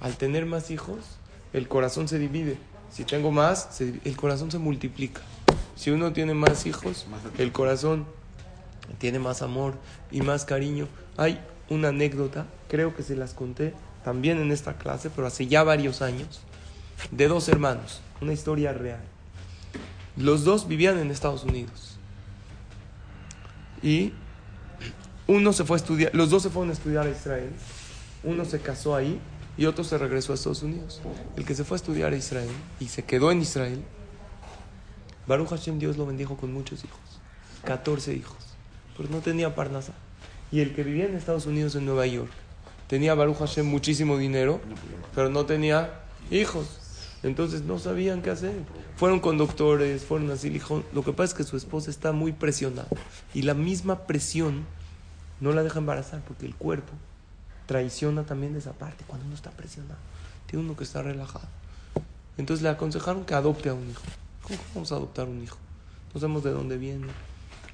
al 0.00 0.16
tener 0.16 0.44
más 0.44 0.70
hijos, 0.70 0.98
el 1.54 1.66
corazón 1.66 2.08
se 2.08 2.18
divide. 2.18 2.58
Si 2.90 3.04
tengo 3.04 3.30
más, 3.32 3.68
se- 3.70 4.00
el 4.04 4.16
corazón 4.16 4.50
se 4.50 4.58
multiplica. 4.58 5.22
Si 5.76 5.90
uno 5.90 6.12
tiene 6.12 6.34
más 6.34 6.66
hijos, 6.66 7.06
el 7.38 7.52
corazón 7.52 8.04
tiene 8.98 9.18
más 9.18 9.40
amor 9.40 9.74
y 10.10 10.20
más 10.20 10.44
cariño. 10.44 10.88
Hay 11.16 11.40
una 11.70 11.88
anécdota, 11.88 12.46
creo 12.68 12.94
que 12.94 13.02
se 13.02 13.16
las 13.16 13.34
conté 13.34 13.74
también 14.04 14.38
en 14.38 14.52
esta 14.52 14.78
clase, 14.78 15.10
pero 15.10 15.26
hace 15.26 15.46
ya 15.46 15.62
varios 15.62 16.02
años, 16.02 16.40
de 17.10 17.28
dos 17.28 17.48
hermanos, 17.48 18.00
una 18.20 18.32
historia 18.32 18.72
real. 18.72 19.02
Los 20.16 20.44
dos 20.44 20.66
vivían 20.66 20.98
en 20.98 21.10
Estados 21.10 21.44
Unidos. 21.44 21.96
Y 23.82 24.12
uno 25.26 25.52
se 25.52 25.64
fue 25.64 25.76
a 25.76 25.78
estudiar, 25.78 26.14
los 26.14 26.30
dos 26.30 26.42
se 26.42 26.50
fueron 26.50 26.70
a 26.70 26.72
estudiar 26.72 27.06
a 27.06 27.10
Israel. 27.10 27.52
Uno 28.24 28.44
se 28.44 28.60
casó 28.60 28.96
ahí 28.96 29.20
y 29.56 29.66
otro 29.66 29.84
se 29.84 29.96
regresó 29.98 30.32
a 30.32 30.34
Estados 30.34 30.62
Unidos. 30.62 31.00
El 31.36 31.44
que 31.44 31.54
se 31.54 31.64
fue 31.64 31.76
a 31.76 31.78
estudiar 31.78 32.12
a 32.12 32.16
Israel 32.16 32.50
y 32.80 32.88
se 32.88 33.04
quedó 33.04 33.30
en 33.30 33.42
Israel, 33.42 33.84
Baruch 35.26 35.50
Hashem 35.50 35.78
Dios 35.78 35.98
lo 35.98 36.06
bendijo 36.06 36.36
con 36.36 36.52
muchos 36.52 36.82
hijos, 36.84 36.98
14 37.64 38.14
hijos, 38.14 38.38
pero 38.96 39.10
no 39.10 39.18
tenía 39.18 39.54
Parnasa. 39.54 39.92
Y 40.50 40.60
el 40.60 40.74
que 40.74 40.82
vivía 40.82 41.06
en 41.06 41.14
Estados 41.14 41.46
Unidos, 41.46 41.74
en 41.74 41.84
Nueva 41.84 42.06
York, 42.06 42.30
tenía 42.86 43.14
Baruch 43.14 43.38
Hashem 43.38 43.66
muchísimo 43.66 44.16
dinero, 44.16 44.60
pero 45.14 45.28
no 45.28 45.46
tenía 45.46 46.00
hijos. 46.30 46.66
Entonces 47.22 47.62
no 47.62 47.78
sabían 47.78 48.22
qué 48.22 48.30
hacer. 48.30 48.54
Fueron 48.96 49.20
con 49.20 49.38
doctores, 49.38 50.04
fueron 50.04 50.30
así. 50.30 50.60
lo 50.92 51.02
que 51.02 51.12
pasa 51.12 51.32
es 51.32 51.34
que 51.34 51.44
su 51.44 51.56
esposa 51.56 51.90
está 51.90 52.12
muy 52.12 52.32
presionada. 52.32 52.88
Y 53.34 53.42
la 53.42 53.54
misma 53.54 54.06
presión 54.06 54.64
no 55.40 55.52
la 55.52 55.62
deja 55.62 55.78
embarazar 55.78 56.22
porque 56.26 56.46
el 56.46 56.54
cuerpo 56.54 56.92
traiciona 57.66 58.24
también 58.24 58.54
de 58.54 58.60
esa 58.60 58.72
parte 58.72 59.04
cuando 59.06 59.26
uno 59.26 59.34
está 59.34 59.50
presionado. 59.50 59.98
Tiene 60.46 60.64
uno 60.64 60.76
que 60.76 60.84
está 60.84 61.02
relajado. 61.02 61.46
Entonces 62.38 62.62
le 62.62 62.70
aconsejaron 62.70 63.24
que 63.24 63.34
adopte 63.34 63.68
a 63.68 63.74
un 63.74 63.90
hijo. 63.90 64.02
¿Cómo 64.42 64.58
vamos 64.74 64.92
a 64.92 64.94
adoptar 64.94 65.28
un 65.28 65.42
hijo? 65.42 65.58
No 66.14 66.20
sabemos 66.20 66.44
de 66.44 66.52
dónde 66.52 66.78
viene. 66.78 67.08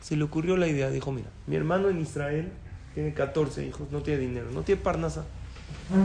Se 0.04 0.16
le 0.16 0.24
ocurrió 0.24 0.58
la 0.58 0.66
idea, 0.66 0.90
dijo, 0.90 1.12
mira, 1.12 1.28
mi 1.46 1.56
hermano 1.56 1.88
en 1.88 1.98
Israel 1.98 2.52
tiene 2.92 3.14
14 3.14 3.66
hijos, 3.66 3.90
no 3.90 4.02
tiene 4.02 4.20
dinero, 4.20 4.50
no 4.52 4.60
tiene 4.60 4.82
parnasa. 4.82 5.24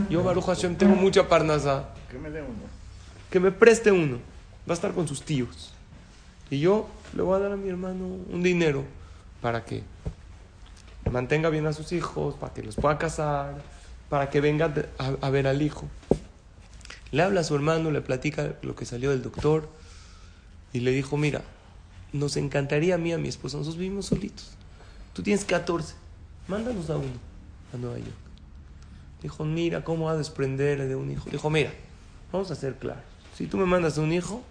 Yo, 0.08 0.24
Baruch 0.24 0.46
Hashem, 0.46 0.76
tengo 0.76 0.96
mucha 0.96 1.28
parnasa. 1.28 1.90
Que 2.10 2.16
me 2.16 2.30
dé 2.30 2.40
uno. 2.40 2.62
Que 3.28 3.40
me 3.40 3.52
preste 3.52 3.92
uno. 3.92 4.16
Va 4.66 4.72
a 4.72 4.72
estar 4.72 4.94
con 4.94 5.06
sus 5.06 5.20
tíos. 5.20 5.74
Y 6.48 6.60
yo 6.60 6.88
le 7.14 7.20
voy 7.20 7.36
a 7.36 7.40
dar 7.40 7.52
a 7.52 7.56
mi 7.56 7.68
hermano 7.68 8.06
un 8.06 8.42
dinero 8.42 8.84
para 9.42 9.66
que 9.66 9.82
mantenga 11.10 11.50
bien 11.50 11.66
a 11.66 11.74
sus 11.74 11.92
hijos, 11.92 12.36
para 12.36 12.54
que 12.54 12.62
los 12.62 12.76
pueda 12.76 12.96
casar, 12.96 13.60
para 14.08 14.30
que 14.30 14.40
venga 14.40 14.72
a, 14.98 15.26
a 15.26 15.28
ver 15.28 15.46
al 15.46 15.60
hijo. 15.60 15.86
Le 17.10 17.22
habla 17.22 17.42
a 17.42 17.44
su 17.44 17.54
hermano, 17.54 17.90
le 17.90 18.00
platica 18.00 18.54
lo 18.62 18.74
que 18.74 18.86
salió 18.86 19.10
del 19.10 19.22
doctor 19.22 19.68
y 20.72 20.80
le 20.80 20.90
dijo, 20.90 21.18
mira, 21.18 21.42
nos 22.12 22.36
encantaría 22.36 22.94
a 22.94 22.98
mí 22.98 23.10
y 23.10 23.12
a 23.12 23.18
mi 23.18 23.28
esposa, 23.28 23.56
nosotros 23.56 23.78
vivimos 23.78 24.06
solitos. 24.06 24.50
Tú 25.12 25.22
tienes 25.22 25.44
14, 25.44 25.94
mándanos 26.48 26.90
a 26.90 26.96
uno, 26.96 27.18
a 27.74 27.76
Nueva 27.76 27.98
York. 27.98 28.10
Dijo, 29.22 29.44
mira, 29.44 29.84
¿cómo 29.84 30.06
va 30.06 30.12
a 30.12 30.16
desprender 30.16 30.86
de 30.86 30.96
un 30.96 31.10
hijo? 31.10 31.28
Dijo, 31.30 31.50
mira, 31.50 31.72
vamos 32.32 32.50
a 32.50 32.54
ser 32.54 32.76
claros. 32.76 33.02
Si 33.36 33.46
tú 33.46 33.56
me 33.56 33.66
mandas 33.66 33.98
un 33.98 34.12
hijo, 34.12 34.42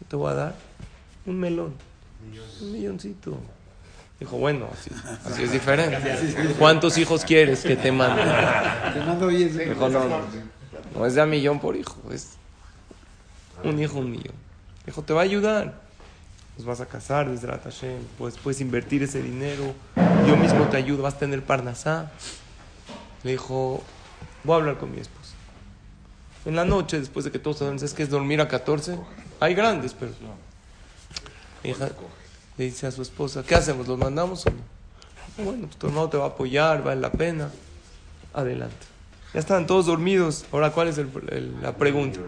yo 0.00 0.06
te 0.08 0.16
voy 0.16 0.30
a 0.32 0.34
dar 0.34 0.54
un 1.26 1.38
melón, 1.38 1.74
un 2.60 2.72
milloncito. 2.72 3.38
Dijo, 4.18 4.38
bueno, 4.38 4.68
así, 4.72 4.90
así 5.24 5.42
es 5.44 5.52
diferente. 5.52 5.98
¿Cuántos 6.58 6.98
hijos 6.98 7.24
quieres 7.24 7.62
que 7.62 7.76
te 7.76 7.92
mande? 7.92 8.22
Te 8.22 9.00
mando 9.00 9.26
bien. 9.28 9.56
Dijo, 9.56 9.88
no, 9.88 10.08
no, 10.08 10.20
no 10.94 11.06
es 11.06 11.14
de 11.14 11.20
a 11.20 11.26
millón 11.26 11.60
por 11.60 11.76
hijo, 11.76 11.96
es 12.12 12.32
un 13.64 13.78
hijo, 13.78 13.98
un 13.98 14.10
millón. 14.10 14.34
Dijo, 14.86 15.02
te 15.02 15.12
va 15.12 15.20
a 15.20 15.24
ayudar. 15.24 15.81
Nos 16.56 16.66
vas 16.66 16.80
a 16.80 16.86
casar, 16.86 17.28
desde 17.30 17.48
pues 18.18 18.36
puedes 18.38 18.60
invertir 18.60 19.02
ese 19.02 19.22
dinero, 19.22 19.72
yo 20.26 20.36
mismo 20.36 20.66
te 20.68 20.76
ayudo, 20.76 21.02
vas 21.02 21.14
a 21.14 21.18
tener 21.18 21.42
parnasá. 21.42 22.12
Le 23.22 23.32
dijo, 23.32 23.82
voy 24.44 24.54
a 24.54 24.56
hablar 24.56 24.78
con 24.78 24.92
mi 24.92 25.00
esposa. 25.00 25.32
En 26.44 26.56
la 26.56 26.64
noche, 26.64 26.98
después 26.98 27.24
de 27.24 27.30
que 27.30 27.38
todos 27.38 27.58
saben, 27.58 27.76
es 27.76 27.94
que 27.94 28.02
es 28.02 28.10
dormir 28.10 28.40
a 28.40 28.48
14, 28.48 28.98
hay 29.40 29.54
grandes, 29.54 29.94
pero... 29.94 30.12
Hija 31.64 31.90
le 32.58 32.64
dice 32.64 32.86
a 32.86 32.90
su 32.90 33.00
esposa, 33.02 33.42
¿qué 33.46 33.54
hacemos? 33.54 33.88
¿Los 33.88 33.96
mandamos 33.96 34.44
o 34.46 34.50
no? 34.50 35.44
Bueno, 35.44 35.62
pues 35.66 35.76
tu 35.76 35.86
hermano 35.86 36.08
te 36.10 36.16
va 36.18 36.24
a 36.24 36.28
apoyar, 36.28 36.82
vale 36.84 37.00
la 37.00 37.10
pena. 37.10 37.48
Adelante. 38.34 38.74
Ya 39.32 39.40
estaban 39.40 39.66
todos 39.66 39.86
dormidos. 39.86 40.44
Ahora, 40.52 40.70
¿cuál 40.72 40.88
es 40.88 40.98
el- 40.98 41.08
el- 41.30 41.62
la 41.62 41.74
pregunta? 41.76 42.20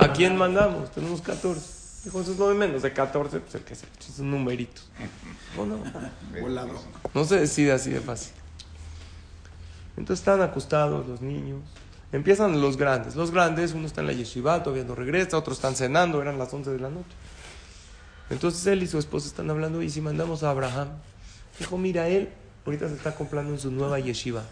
¿A 0.00 0.12
quién 0.14 0.36
mandamos? 0.36 0.90
Tenemos 0.92 1.20
14. 1.20 1.81
Dijo, 2.04 2.20
eso 2.20 2.32
es 2.32 2.38
lo 2.38 2.48
de 2.48 2.54
menos. 2.54 2.82
De 2.82 2.92
14, 2.92 3.40
pues 3.40 3.54
el 3.54 3.62
que 3.62 3.74
se 3.74 3.86
son 4.00 4.30
numeritos. 4.30 4.88
¿O 5.58 5.64
no? 5.64 5.78
Volado. 6.40 6.80
No 7.14 7.24
se 7.24 7.40
decide 7.40 7.72
así 7.72 7.90
de 7.90 8.00
fácil. 8.00 8.32
Entonces 9.96 10.20
están 10.20 10.40
acostados 10.40 11.06
los 11.06 11.20
niños. 11.20 11.60
Empiezan 12.12 12.60
los 12.60 12.76
grandes. 12.76 13.16
Los 13.16 13.30
grandes, 13.30 13.72
uno 13.72 13.86
está 13.86 14.00
en 14.00 14.08
la 14.08 14.12
yeshiva, 14.12 14.62
todavía 14.62 14.84
no 14.84 14.94
regresa, 14.94 15.38
otros 15.38 15.58
están 15.58 15.76
cenando, 15.76 16.20
eran 16.20 16.38
las 16.38 16.52
11 16.52 16.70
de 16.70 16.78
la 16.78 16.90
noche. 16.90 17.08
Entonces 18.30 18.66
él 18.66 18.82
y 18.82 18.86
su 18.86 18.98
esposa 18.98 19.26
están 19.26 19.48
hablando 19.50 19.82
y 19.82 19.90
si 19.90 20.00
mandamos 20.00 20.42
a 20.42 20.50
Abraham, 20.50 20.88
dijo, 21.58 21.78
mira, 21.78 22.08
él 22.08 22.30
ahorita 22.66 22.88
se 22.88 22.94
está 22.94 23.10
acoplando 23.10 23.52
en 23.52 23.58
su 23.58 23.70
nueva 23.70 23.98
yeshiva. 23.98 24.42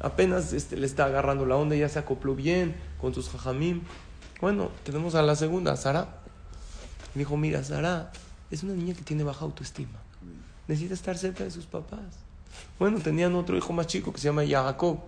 Apenas 0.00 0.52
este, 0.52 0.76
le 0.76 0.86
está 0.86 1.04
agarrando 1.04 1.44
la 1.46 1.56
onda, 1.56 1.76
ya 1.76 1.88
se 1.88 1.98
acopló 1.98 2.34
bien 2.34 2.74
con 3.00 3.14
sus 3.14 3.28
jajamim. 3.28 3.82
Bueno, 4.40 4.70
tenemos 4.84 5.14
a 5.14 5.22
la 5.22 5.36
segunda, 5.36 5.76
Sara. 5.76 6.08
Dijo, 7.14 7.36
mira, 7.36 7.62
Sara 7.64 8.12
es 8.50 8.62
una 8.62 8.72
niña 8.74 8.94
que 8.94 9.02
tiene 9.02 9.22
baja 9.24 9.44
autoestima. 9.44 9.98
Necesita 10.68 10.94
estar 10.94 11.18
cerca 11.18 11.44
de 11.44 11.50
sus 11.50 11.66
papás. 11.66 12.00
Bueno, 12.78 13.00
tenían 13.00 13.34
otro 13.34 13.56
hijo 13.56 13.72
más 13.72 13.86
chico 13.86 14.12
que 14.12 14.18
se 14.18 14.24
llama 14.28 14.46
Jacob. 14.46 14.98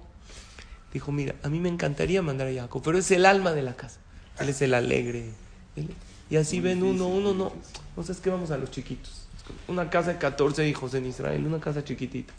Dijo, 0.92 1.12
mira, 1.12 1.34
a 1.42 1.48
mí 1.48 1.58
me 1.60 1.68
encantaría 1.68 2.20
mandar 2.22 2.48
a 2.48 2.52
Jacob, 2.52 2.82
pero 2.84 2.98
es 2.98 3.10
el 3.10 3.24
alma 3.24 3.52
de 3.52 3.62
la 3.62 3.74
casa. 3.74 3.98
Él 4.38 4.48
es 4.48 4.60
el 4.62 4.74
alegre. 4.74 5.30
Él- 5.76 5.94
y 6.30 6.36
así 6.36 6.60
ven 6.60 6.82
uno, 6.82 7.08
uno 7.08 7.32
no. 7.34 7.52
No 7.96 8.02
sé, 8.02 8.12
es 8.12 8.20
que 8.20 8.30
vamos 8.30 8.50
a 8.50 8.58
los 8.58 8.70
chiquitos. 8.70 9.26
Una 9.68 9.90
casa 9.90 10.12
de 10.12 10.18
14 10.18 10.66
hijos 10.68 10.94
en 10.94 11.06
Israel, 11.06 11.46
una 11.46 11.60
casa 11.60 11.84
chiquitita. 11.84 12.32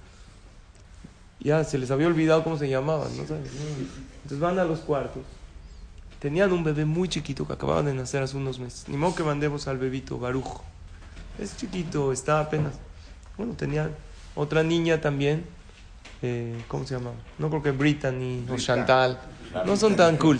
Ya 1.40 1.64
se 1.64 1.78
les 1.78 1.92
había 1.92 2.08
olvidado 2.08 2.44
cómo 2.44 2.58
se 2.58 2.70
llamaban, 2.70 3.16
¿no 3.18 3.28
sabes? 3.28 3.52
Entonces 4.24 4.40
van 4.40 4.58
a 4.60 4.64
los 4.64 4.80
cuartos. 4.80 5.24
Tenían 6.24 6.54
un 6.54 6.64
bebé 6.64 6.86
muy 6.86 7.10
chiquito 7.10 7.46
que 7.46 7.52
acababan 7.52 7.86
de 7.86 7.94
nacer 7.94 8.24
hace 8.24 8.38
unos 8.38 8.58
meses. 8.58 8.86
Ni 8.88 8.96
modo 8.96 9.14
que 9.14 9.24
mandemos 9.24 9.68
al 9.68 9.78
bebito, 9.78 10.18
Barujo. 10.18 10.64
Es 11.38 11.58
chiquito, 11.58 12.14
está 12.14 12.40
apenas. 12.40 12.76
Bueno, 13.38 13.56
tenían 13.56 13.92
otra 14.34 14.64
niña 14.64 15.02
también. 15.02 15.44
eh, 16.22 16.64
¿Cómo 16.70 16.88
se 16.88 16.96
llama? 16.96 17.12
No 17.38 17.50
creo 17.50 17.62
que 17.62 17.72
Brittany 17.72 18.46
o 18.50 18.56
Chantal. 18.56 19.20
No 19.66 19.76
son 19.76 19.98
tan 19.98 20.16
cool. 20.16 20.40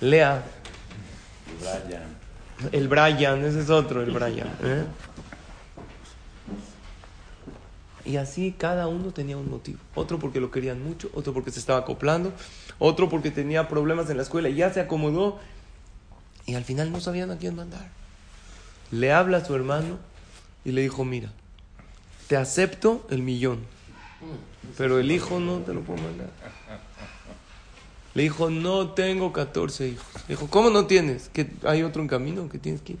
Lea. 0.00 0.42
El 2.72 2.88
Brian, 2.88 3.44
ese 3.44 3.60
es 3.60 3.70
otro, 3.70 4.02
el 4.02 4.10
Brian. 4.10 4.48
¿eh? 4.64 4.84
Y 8.10 8.16
así 8.16 8.52
cada 8.58 8.88
uno 8.88 9.12
tenía 9.12 9.36
un 9.36 9.48
motivo. 9.48 9.78
Otro 9.94 10.18
porque 10.18 10.40
lo 10.40 10.50
querían 10.50 10.82
mucho, 10.82 11.08
otro 11.14 11.32
porque 11.32 11.52
se 11.52 11.60
estaba 11.60 11.78
acoplando, 11.78 12.32
otro 12.80 13.08
porque 13.08 13.30
tenía 13.30 13.68
problemas 13.68 14.10
en 14.10 14.16
la 14.16 14.24
escuela 14.24 14.48
y 14.48 14.56
ya 14.56 14.72
se 14.72 14.80
acomodó. 14.80 15.38
Y 16.44 16.56
al 16.56 16.64
final 16.64 16.90
no 16.90 17.00
sabían 17.00 17.30
a 17.30 17.38
quién 17.38 17.54
mandar. 17.54 17.88
Le 18.90 19.12
habla 19.12 19.36
a 19.36 19.44
su 19.44 19.54
hermano 19.54 20.00
y 20.64 20.72
le 20.72 20.82
dijo, 20.82 21.04
mira, 21.04 21.30
te 22.26 22.36
acepto 22.36 23.06
el 23.10 23.22
millón, 23.22 23.60
pero 24.76 24.98
el 24.98 25.12
hijo 25.12 25.38
no 25.38 25.58
te 25.58 25.72
lo 25.72 25.82
puedo 25.82 26.02
mandar. 26.02 26.30
Le 28.14 28.24
dijo, 28.24 28.50
no 28.50 28.90
tengo 28.90 29.32
14 29.32 29.86
hijos. 29.86 30.06
Le 30.26 30.34
dijo, 30.34 30.48
¿cómo 30.48 30.70
no 30.70 30.86
tienes? 30.86 31.28
¿Que 31.28 31.48
¿Hay 31.62 31.84
otro 31.84 32.02
en 32.02 32.08
camino 32.08 32.48
que 32.48 32.58
tienes 32.58 32.82
que 32.82 32.94
ir? 32.94 32.98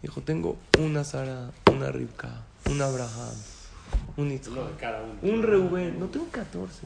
Dijo, 0.00 0.22
tengo 0.22 0.56
una 0.78 1.04
Sara, 1.04 1.50
una 1.70 1.92
Rivka, 1.92 2.46
un 2.70 2.80
Abraham, 2.80 3.34
un 4.16 4.32
Isaac, 4.32 4.54
un 5.22 5.42
Reuben. 5.42 5.98
No 5.98 6.06
tengo 6.06 6.26
14. 6.30 6.82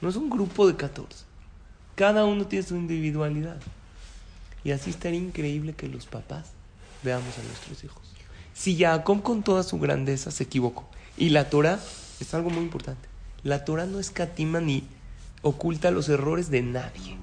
No 0.00 0.08
es 0.08 0.16
un 0.16 0.30
grupo 0.30 0.66
de 0.66 0.76
14. 0.76 1.24
Cada 1.94 2.24
uno 2.24 2.46
tiene 2.46 2.66
su 2.66 2.76
individualidad. 2.76 3.56
Y 4.64 4.70
así 4.70 4.90
estaría 4.90 5.18
increíble 5.18 5.74
que 5.74 5.88
los 5.88 6.06
papás 6.06 6.50
veamos 7.02 7.38
a 7.38 7.42
nuestros 7.42 7.84
hijos. 7.84 8.02
Si 8.54 8.78
Jacob 8.78 9.22
con 9.22 9.42
toda 9.42 9.62
su 9.62 9.78
grandeza 9.78 10.30
se 10.30 10.44
equivocó, 10.44 10.88
y 11.16 11.30
la 11.30 11.50
Torah 11.50 11.78
es 12.20 12.34
algo 12.34 12.50
muy 12.50 12.62
importante, 12.62 13.08
la 13.42 13.64
Torah 13.64 13.86
no 13.86 13.98
escatima 14.00 14.60
ni 14.60 14.84
oculta 15.42 15.90
los 15.90 16.08
errores 16.08 16.50
de 16.50 16.62
nadie. 16.62 17.16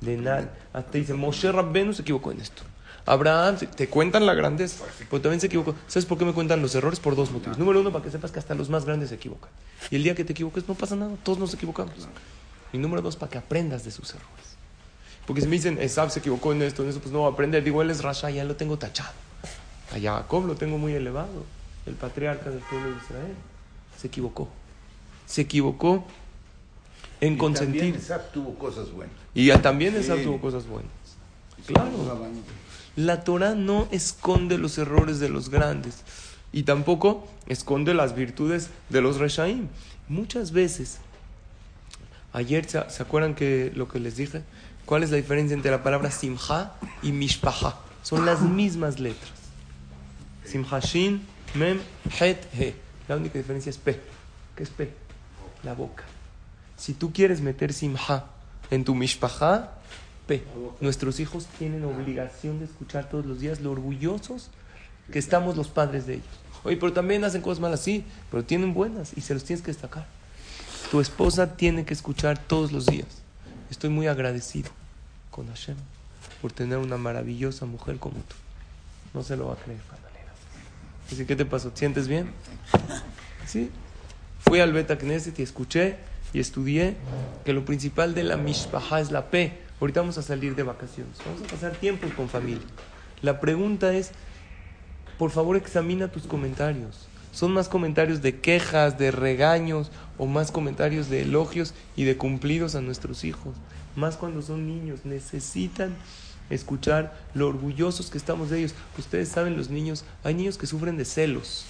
De 0.00 0.16
nadie. 0.16 0.48
Hasta 0.72 0.98
dice, 0.98 1.14
Moshe 1.14 1.50
Rabbenu 1.52 1.92
se 1.92 2.02
equivocó 2.02 2.32
en 2.32 2.40
esto. 2.40 2.62
Abraham, 3.06 3.56
te 3.56 3.88
cuentan 3.88 4.26
la 4.26 4.34
grandeza, 4.34 4.84
pero 5.08 5.22
también 5.22 5.40
se 5.40 5.46
equivocó. 5.46 5.76
¿Sabes 5.86 6.06
por 6.06 6.18
qué 6.18 6.24
me 6.24 6.32
cuentan 6.32 6.60
los 6.60 6.74
errores? 6.74 6.98
Por 6.98 7.14
dos 7.14 7.30
motivos. 7.30 7.56
Número 7.56 7.80
uno, 7.80 7.92
para 7.92 8.04
que 8.04 8.10
sepas 8.10 8.32
que 8.32 8.40
hasta 8.40 8.54
los 8.56 8.68
más 8.68 8.84
grandes 8.84 9.10
se 9.10 9.14
equivocan. 9.14 9.48
Y 9.90 9.96
el 9.96 10.02
día 10.02 10.16
que 10.16 10.24
te 10.24 10.32
equivoques 10.32 10.66
no 10.68 10.74
pasa 10.74 10.96
nada, 10.96 11.14
todos 11.22 11.38
nos 11.38 11.54
equivocamos. 11.54 11.94
Y 12.72 12.78
número 12.78 13.02
dos, 13.02 13.14
para 13.16 13.30
que 13.30 13.38
aprendas 13.38 13.84
de 13.84 13.92
sus 13.92 14.10
errores. 14.10 14.56
Porque 15.24 15.40
si 15.40 15.46
me 15.46 15.54
dicen, 15.54 15.78
Esab 15.80 16.10
se 16.10 16.18
equivocó 16.18 16.52
en 16.52 16.62
esto, 16.62 16.82
en 16.82 16.88
eso, 16.90 16.98
pues 17.00 17.12
no 17.12 17.20
voy 17.20 17.30
a 17.30 17.32
aprender. 17.32 17.62
Digo, 17.62 17.80
él 17.80 17.90
es 17.90 18.02
Rasha, 18.02 18.30
ya 18.30 18.44
lo 18.44 18.56
tengo 18.56 18.76
tachado. 18.76 19.12
A 19.94 20.00
Jacob 20.00 20.44
lo 20.46 20.56
tengo 20.56 20.76
muy 20.78 20.92
elevado, 20.92 21.44
el 21.86 21.94
patriarca 21.94 22.50
del 22.50 22.58
pueblo 22.60 22.90
de 22.90 22.96
Israel. 22.96 23.34
Se 23.96 24.08
equivocó. 24.08 24.48
Se 25.26 25.42
equivocó 25.42 26.04
en 27.20 27.34
Y 27.34 27.36
consentir. 27.36 27.80
También 27.82 28.00
Isaac 28.00 28.32
tuvo 28.32 28.54
cosas 28.56 28.90
buenas. 28.90 29.14
Y 29.32 29.46
ya 29.46 29.62
también 29.62 29.94
Esab 29.94 30.18
Sí. 30.18 30.24
tuvo 30.24 30.40
cosas 30.40 30.66
buenas. 30.66 30.90
Claro. 31.66 31.90
La 32.96 33.24
Torah 33.24 33.54
no 33.54 33.88
esconde 33.90 34.58
los 34.58 34.78
errores 34.78 35.20
de 35.20 35.28
los 35.28 35.50
grandes 35.50 36.02
y 36.50 36.62
tampoco 36.62 37.28
esconde 37.46 37.92
las 37.92 38.14
virtudes 38.16 38.70
de 38.88 39.02
los 39.02 39.18
Reshaim. 39.18 39.68
Muchas 40.08 40.52
veces, 40.52 40.98
ayer 42.32 42.68
se, 42.68 42.88
¿se 42.88 43.02
acuerdan 43.02 43.34
que 43.34 43.70
lo 43.74 43.86
que 43.88 44.00
les 44.00 44.16
dije? 44.16 44.42
¿Cuál 44.86 45.02
es 45.02 45.10
la 45.10 45.16
diferencia 45.18 45.54
entre 45.54 45.70
la 45.70 45.82
palabra 45.82 46.10
Simha 46.10 46.72
y 47.02 47.12
Mishpaha? 47.12 47.80
Son 48.02 48.24
las 48.24 48.40
mismas 48.40 48.98
letras. 48.98 49.32
Simha 50.44 50.78
Shin, 50.80 51.26
Mem, 51.54 51.80
Het, 52.18 52.38
He. 52.54 52.74
La 53.08 53.16
única 53.16 53.36
diferencia 53.36 53.68
es 53.68 53.78
P. 53.78 54.00
¿Qué 54.54 54.62
es 54.62 54.70
P? 54.70 54.90
La 55.64 55.74
boca. 55.74 56.04
Si 56.76 56.94
tú 56.94 57.12
quieres 57.12 57.40
meter 57.40 57.72
Simha 57.72 58.26
en 58.70 58.84
tu 58.84 58.94
Mishpaha, 58.94 59.72
P. 60.26 60.42
Nuestros 60.80 61.20
hijos 61.20 61.46
tienen 61.58 61.84
obligación 61.84 62.58
de 62.58 62.64
escuchar 62.64 63.08
todos 63.08 63.26
los 63.26 63.40
días 63.40 63.60
lo 63.60 63.70
orgullosos 63.70 64.50
que 65.12 65.18
estamos 65.18 65.56
los 65.56 65.68
padres 65.68 66.06
de 66.06 66.14
ellos. 66.14 66.26
Oye, 66.64 66.76
pero 66.76 66.92
también 66.92 67.22
hacen 67.24 67.42
cosas 67.42 67.60
malas, 67.60 67.80
sí, 67.80 68.04
pero 68.30 68.44
tienen 68.44 68.74
buenas 68.74 69.12
y 69.16 69.20
se 69.20 69.34
los 69.34 69.44
tienes 69.44 69.64
que 69.64 69.70
destacar. 69.70 70.06
Tu 70.90 71.00
esposa 71.00 71.56
tiene 71.56 71.84
que 71.84 71.94
escuchar 71.94 72.38
todos 72.38 72.72
los 72.72 72.86
días. 72.86 73.06
Estoy 73.70 73.90
muy 73.90 74.06
agradecido 74.06 74.70
con 75.30 75.48
Hashem 75.48 75.76
por 76.42 76.52
tener 76.52 76.78
una 76.78 76.96
maravillosa 76.96 77.66
mujer 77.66 77.98
como 77.98 78.16
tú. 78.16 78.34
No 79.14 79.22
se 79.22 79.36
lo 79.36 79.46
va 79.46 79.54
a 79.54 79.56
creer. 79.56 79.80
Así, 81.06 81.24
¿qué 81.24 81.36
te 81.36 81.44
pasó? 81.44 81.70
¿Te 81.70 81.78
sientes 81.78 82.08
bien? 82.08 82.30
Sí. 83.46 83.70
Fui 84.40 84.60
al 84.60 84.72
Beta 84.72 84.98
Knesset 84.98 85.38
y 85.38 85.42
escuché 85.42 85.96
y 86.32 86.40
estudié 86.40 86.96
que 87.44 87.52
lo 87.52 87.64
principal 87.64 88.14
de 88.14 88.24
la 88.24 88.36
Mishpaha 88.36 89.00
es 89.00 89.10
la 89.10 89.30
P. 89.30 89.65
Ahorita 89.80 90.00
vamos 90.00 90.18
a 90.18 90.22
salir 90.22 90.54
de 90.54 90.62
vacaciones. 90.62 91.18
Vamos 91.24 91.42
a 91.42 91.46
pasar 91.46 91.72
tiempo 91.76 92.08
con 92.16 92.28
familia. 92.28 92.64
La 93.22 93.40
pregunta 93.40 93.94
es, 93.94 94.12
por 95.18 95.30
favor 95.30 95.56
examina 95.56 96.08
tus 96.08 96.26
comentarios. 96.26 97.08
¿Son 97.32 97.52
más 97.52 97.68
comentarios 97.68 98.22
de 98.22 98.40
quejas, 98.40 98.98
de 98.98 99.10
regaños 99.10 99.90
o 100.16 100.26
más 100.26 100.50
comentarios 100.50 101.10
de 101.10 101.22
elogios 101.22 101.74
y 101.94 102.04
de 102.04 102.16
cumplidos 102.16 102.74
a 102.74 102.80
nuestros 102.80 103.24
hijos? 103.24 103.54
Más 103.94 104.16
cuando 104.16 104.40
son 104.40 104.66
niños, 104.66 105.04
necesitan 105.04 105.94
escuchar 106.48 107.14
lo 107.34 107.48
orgullosos 107.48 108.08
que 108.08 108.16
estamos 108.16 108.48
de 108.48 108.60
ellos. 108.60 108.74
Ustedes 108.96 109.28
saben, 109.28 109.56
los 109.56 109.68
niños, 109.68 110.04
hay 110.24 110.32
niños 110.32 110.56
que 110.56 110.66
sufren 110.66 110.96
de 110.96 111.04
celos. 111.04 111.66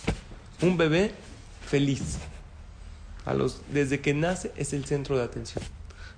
Un 0.63 0.77
bebé 0.77 1.13
feliz. 1.67 2.19
Desde 3.73 4.01
que 4.01 4.15
nace 4.15 4.53
es 4.57 4.73
el 4.73 4.85
centro 4.85 5.19
de 5.19 5.25
atención. 5.25 5.65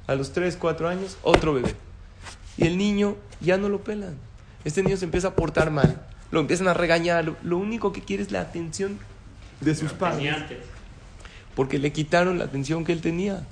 A 0.09 0.17
los 0.17 0.33
3, 0.33 0.57
4 0.57 0.89
años, 0.89 1.17
otro 1.23 1.55
bebé. 1.55 1.77
Y 2.57 2.67
el 2.67 2.77
niño 2.77 3.17
ya 3.41 3.57
no 3.57 3.69
lo 3.69 3.85
pelan. 3.85 4.17
Este 4.65 4.83
niño 4.83 4.97
se 4.97 5.05
empieza 5.05 5.29
a 5.29 5.35
portar 5.37 5.71
mal. 5.71 6.05
Lo 6.33 6.41
empiezan 6.41 6.67
a 6.67 6.75
regañar. 6.75 7.25
Lo, 7.25 7.37
lo 7.45 7.59
único 7.59 7.93
que 7.93 8.03
quiere 8.03 8.25
es 8.25 8.33
la 8.33 8.41
atención 8.41 8.99
de 9.61 9.75
sus 9.75 9.93
padres. 9.93 10.35
Porque 11.55 11.79
le 11.79 11.93
quitaron 11.93 12.39
la 12.39 12.47
atención 12.47 12.85
que 12.85 12.93
él 12.93 13.01
tenía. 13.01 13.47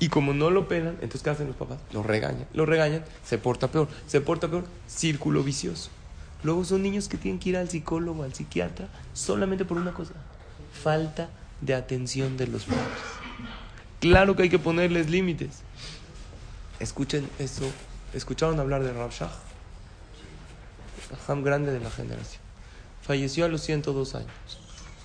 Y 0.00 0.08
como 0.08 0.32
no 0.32 0.50
lo 0.50 0.68
pelan, 0.68 0.94
entonces 0.94 1.22
¿qué 1.22 1.30
hacen 1.30 1.48
los 1.48 1.56
papás? 1.56 1.78
Lo 1.92 2.02
regañan. 2.02 2.46
Lo 2.54 2.66
regañan, 2.66 3.04
se 3.24 3.36
porta 3.36 3.68
peor. 3.68 3.88
Se 4.06 4.20
porta 4.20 4.48
peor, 4.48 4.64
círculo 4.86 5.42
vicioso. 5.42 5.90
Luego 6.44 6.64
son 6.64 6.82
niños 6.82 7.08
que 7.08 7.16
tienen 7.16 7.40
que 7.40 7.50
ir 7.50 7.56
al 7.56 7.68
psicólogo, 7.68 8.22
al 8.22 8.32
psiquiatra, 8.32 8.86
solamente 9.12 9.64
por 9.64 9.76
una 9.76 9.92
cosa. 9.92 10.14
Falta 10.72 11.30
de 11.60 11.74
atención 11.74 12.36
de 12.36 12.46
los 12.46 12.64
padres. 12.64 12.86
Claro 13.98 14.36
que 14.36 14.44
hay 14.44 14.48
que 14.48 14.60
ponerles 14.60 15.10
límites. 15.10 15.62
Escuchen 16.80 17.28
eso. 17.38 17.70
¿Escucharon 18.14 18.58
hablar 18.60 18.82
de 18.82 18.92
Rav 18.92 19.10
Shach? 19.10 19.30
Jajam 21.10 21.42
grande 21.42 21.72
de 21.72 21.80
la 21.80 21.90
generación. 21.90 22.42
Falleció 23.02 23.44
a 23.44 23.48
los 23.48 23.62
102 23.62 24.14
años. 24.14 24.30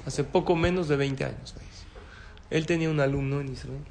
Hace 0.05 0.23
poco 0.23 0.55
menos 0.55 0.87
de 0.87 0.97
20 0.97 1.25
años. 1.25 1.53
Él 2.49 2.65
tenía 2.65 2.89
un 2.89 2.99
alumno 2.99 3.41
en 3.41 3.51
Israel 3.51 3.83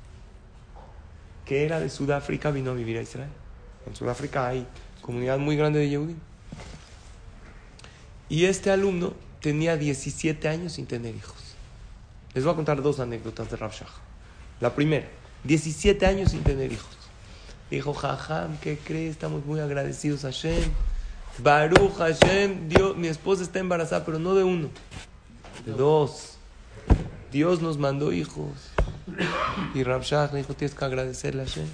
que 1.44 1.64
era 1.64 1.80
de 1.80 1.90
Sudáfrica, 1.90 2.50
vino 2.50 2.70
a 2.70 2.74
vivir 2.74 2.98
a 2.98 3.02
Israel. 3.02 3.30
En 3.86 3.94
Sudáfrica 3.96 4.46
hay 4.46 4.66
comunidad 5.00 5.38
muy 5.38 5.56
grande 5.56 5.80
de 5.80 5.88
Yehudim. 5.88 6.16
Y 8.28 8.44
este 8.44 8.70
alumno 8.70 9.12
tenía 9.40 9.76
17 9.76 10.48
años 10.48 10.74
sin 10.74 10.86
tener 10.86 11.14
hijos. 11.14 11.36
Les 12.34 12.44
voy 12.44 12.52
a 12.52 12.56
contar 12.56 12.80
dos 12.80 13.00
anécdotas 13.00 13.50
de 13.50 13.56
Rav 13.56 13.72
Shach. 13.72 13.90
La 14.60 14.74
primera, 14.74 15.06
17 15.44 16.06
años 16.06 16.30
sin 16.30 16.42
tener 16.42 16.72
hijos. 16.72 17.01
Dijo, 17.72 17.94
Jajam, 17.94 18.58
¿qué 18.58 18.76
crees? 18.76 19.12
Estamos 19.12 19.46
muy 19.46 19.58
agradecidos 19.58 20.26
a 20.26 20.28
Hashem. 20.28 20.62
Baruch 21.38 21.96
Hashem, 21.96 22.68
Dios, 22.68 22.98
mi 22.98 23.08
esposa 23.08 23.42
está 23.42 23.60
embarazada, 23.60 24.04
pero 24.04 24.18
no 24.18 24.34
de 24.34 24.44
uno, 24.44 24.68
de 25.64 25.72
dos. 25.72 26.36
Dios 27.32 27.62
nos 27.62 27.78
mandó 27.78 28.12
hijos. 28.12 28.50
Y 29.74 29.84
me 29.84 30.38
dijo, 30.38 30.52
tienes 30.52 30.74
que 30.74 30.84
agradecerle 30.84 31.44
a 31.44 31.46
Hashem. 31.46 31.66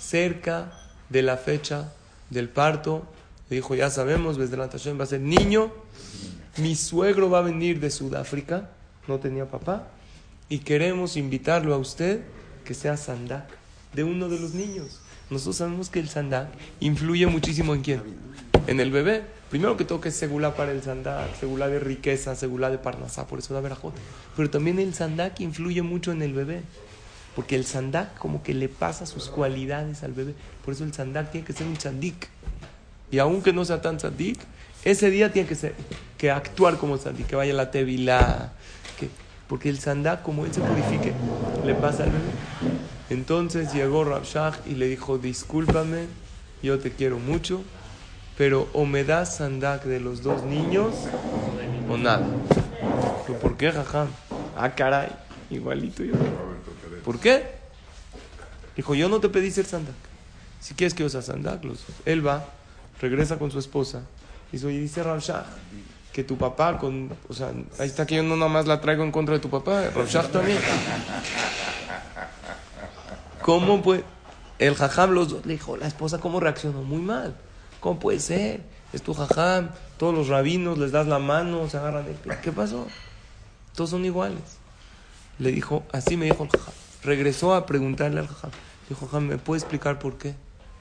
Cerca 0.00 0.72
de 1.10 1.20
la 1.20 1.36
fecha 1.36 1.92
del 2.30 2.48
parto, 2.48 3.06
le 3.50 3.56
dijo, 3.56 3.74
ya 3.74 3.90
sabemos, 3.90 4.38
Besdelat 4.38 4.72
Hashem 4.72 4.98
va 4.98 5.04
a 5.04 5.08
ser 5.08 5.20
niño. 5.20 5.74
Mi 6.56 6.74
suegro 6.74 7.28
va 7.28 7.40
a 7.40 7.42
venir 7.42 7.80
de 7.80 7.90
Sudáfrica, 7.90 8.70
no 9.06 9.18
tenía 9.18 9.44
papá, 9.44 9.88
y 10.48 10.60
queremos 10.60 11.18
invitarlo 11.18 11.74
a 11.74 11.76
usted 11.76 12.22
que 12.64 12.72
sea 12.72 12.96
sandak 12.96 13.60
de 13.92 14.04
uno 14.04 14.30
de 14.30 14.40
los 14.40 14.54
niños. 14.54 15.01
Nosotros 15.32 15.56
sabemos 15.56 15.88
que 15.88 15.98
el 15.98 16.10
sandak 16.10 16.48
influye 16.80 17.26
muchísimo 17.26 17.74
en 17.74 17.80
quién? 17.80 18.02
En 18.66 18.80
el 18.80 18.90
bebé. 18.90 19.22
Primero 19.48 19.78
que 19.78 19.84
todo 19.86 20.00
que 20.00 20.10
es 20.10 20.16
segula 20.16 20.54
para 20.54 20.72
el 20.72 20.82
sandak, 20.82 21.34
segula 21.40 21.68
de 21.68 21.78
riqueza, 21.78 22.36
segula 22.36 22.70
de 22.70 22.76
parnasá, 22.76 23.26
por 23.26 23.38
eso 23.38 23.54
da 23.54 23.60
verajot. 23.60 23.94
Pero 24.36 24.50
también 24.50 24.78
el 24.78 24.92
sandak 24.92 25.40
influye 25.40 25.80
mucho 25.80 26.12
en 26.12 26.20
el 26.20 26.34
bebé. 26.34 26.62
Porque 27.34 27.56
el 27.56 27.64
sandak 27.64 28.16
como 28.18 28.42
que 28.42 28.52
le 28.52 28.68
pasa 28.68 29.06
sus 29.06 29.28
cualidades 29.28 30.02
al 30.02 30.12
bebé. 30.12 30.34
Por 30.64 30.74
eso 30.74 30.84
el 30.84 30.92
sandak 30.92 31.30
tiene 31.32 31.46
que 31.46 31.54
ser 31.54 31.66
un 31.66 31.80
sandik. 31.80 32.28
Y 33.10 33.18
aunque 33.18 33.54
no 33.54 33.64
sea 33.64 33.80
tan 33.80 33.98
sandik, 33.98 34.38
ese 34.84 35.10
día 35.10 35.32
tiene 35.32 35.48
que, 36.18 36.30
actuar 36.30 36.76
como 36.76 36.98
sandik, 36.98 37.26
que 37.26 37.36
vaya 37.36 37.54
a 37.54 37.56
la 37.56 37.70
tevilá. 37.70 38.52
Que, 38.98 39.08
porque 39.48 39.70
el 39.70 39.78
sandak, 39.78 40.22
como 40.22 40.44
él 40.44 40.52
se 40.52 40.60
purifique, 40.60 41.14
le 41.64 41.74
pasa 41.74 42.04
al 42.04 42.10
bebé. 42.10 42.71
Entonces 43.12 43.74
llegó 43.74 44.04
Rav 44.04 44.24
Shach 44.24 44.54
y 44.66 44.74
le 44.74 44.88
dijo, 44.88 45.18
discúlpame, 45.18 46.06
yo 46.62 46.78
te 46.78 46.92
quiero 46.92 47.18
mucho, 47.18 47.62
pero 48.38 48.68
o 48.72 48.86
me 48.86 49.04
das 49.04 49.36
sandak 49.36 49.84
de 49.84 50.00
los 50.00 50.22
dos 50.22 50.44
niños 50.44 50.94
o 51.90 51.98
nada. 51.98 52.26
¿Pero 53.26 53.38
por 53.38 53.58
qué, 53.58 53.70
jajam? 53.70 54.08
Ah, 54.56 54.74
caray, 54.74 55.10
igualito 55.50 56.02
yo. 56.02 56.14
¿Por 57.04 57.20
qué? 57.20 57.44
Dijo, 58.76 58.94
yo 58.94 59.10
no 59.10 59.20
te 59.20 59.28
pedí 59.28 59.50
ser 59.50 59.66
sandak. 59.66 59.94
Si 60.60 60.72
quieres 60.72 60.94
que 60.94 61.06
sea 61.10 61.20
sandak, 61.20 61.62
los, 61.64 61.84
él 62.06 62.26
va, 62.26 62.46
regresa 62.98 63.38
con 63.38 63.50
su 63.50 63.58
esposa, 63.58 64.04
y 64.52 64.56
dice, 64.56 65.02
Shach, 65.02 65.44
que 66.14 66.24
tu 66.24 66.38
papá 66.38 66.78
con, 66.78 67.10
o 67.28 67.34
sea, 67.34 67.52
ahí 67.78 67.88
está 67.88 68.06
que 68.06 68.16
yo 68.16 68.22
no 68.22 68.36
nada 68.36 68.50
más 68.50 68.66
la 68.66 68.80
traigo 68.80 69.04
en 69.04 69.12
contra 69.12 69.34
de 69.34 69.40
tu 69.40 69.50
papá, 69.50 69.90
Rav 69.94 70.08
Shach 70.08 70.30
también. 70.30 70.56
¿Cómo 73.42 73.82
puede? 73.82 74.04
El 74.58 74.74
jajam 74.76 75.10
los 75.10 75.28
dos 75.30 75.44
le 75.44 75.54
dijo, 75.54 75.76
la 75.76 75.88
esposa 75.88 76.18
cómo 76.18 76.38
reaccionó, 76.38 76.82
muy 76.82 77.00
mal. 77.02 77.34
¿Cómo 77.80 77.98
puede 77.98 78.20
ser? 78.20 78.62
Es 78.92 79.02
tu 79.02 79.14
jajam, 79.14 79.70
todos 79.96 80.14
los 80.14 80.28
rabinos 80.28 80.78
les 80.78 80.92
das 80.92 81.06
la 81.08 81.18
mano, 81.18 81.68
se 81.68 81.76
agarran 81.76 82.04
de 82.04 82.12
pie. 82.12 82.32
¿Qué 82.42 82.52
pasó? 82.52 82.86
Todos 83.74 83.90
son 83.90 84.04
iguales. 84.04 84.58
Le 85.38 85.50
dijo, 85.50 85.82
así 85.92 86.16
me 86.16 86.26
dijo 86.26 86.44
el 86.44 86.50
jajam. 86.50 86.74
Regresó 87.02 87.54
a 87.54 87.66
preguntarle 87.66 88.20
al 88.20 88.28
jajam. 88.28 88.52
Dijo, 88.88 89.06
jajam, 89.06 89.26
¿me 89.26 89.38
puede 89.38 89.60
explicar 89.60 89.98
por 89.98 90.18
qué? 90.18 90.34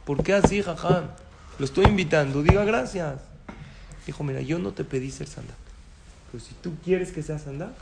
¿Por 0.06 0.24
qué 0.24 0.34
así, 0.34 0.62
jajam? 0.62 1.06
lo 1.58 1.66
estoy 1.66 1.86
invitando, 1.86 2.42
diga 2.42 2.64
gracias. 2.64 3.22
Dijo, 4.06 4.24
mira, 4.24 4.42
yo 4.42 4.58
no 4.58 4.72
te 4.72 4.84
pedí 4.84 5.12
ser 5.12 5.28
sandak. 5.28 5.56
Pero 6.32 6.44
si 6.44 6.54
tú 6.56 6.74
quieres 6.84 7.12
que 7.12 7.22
sea 7.22 7.38
sandak, 7.38 7.74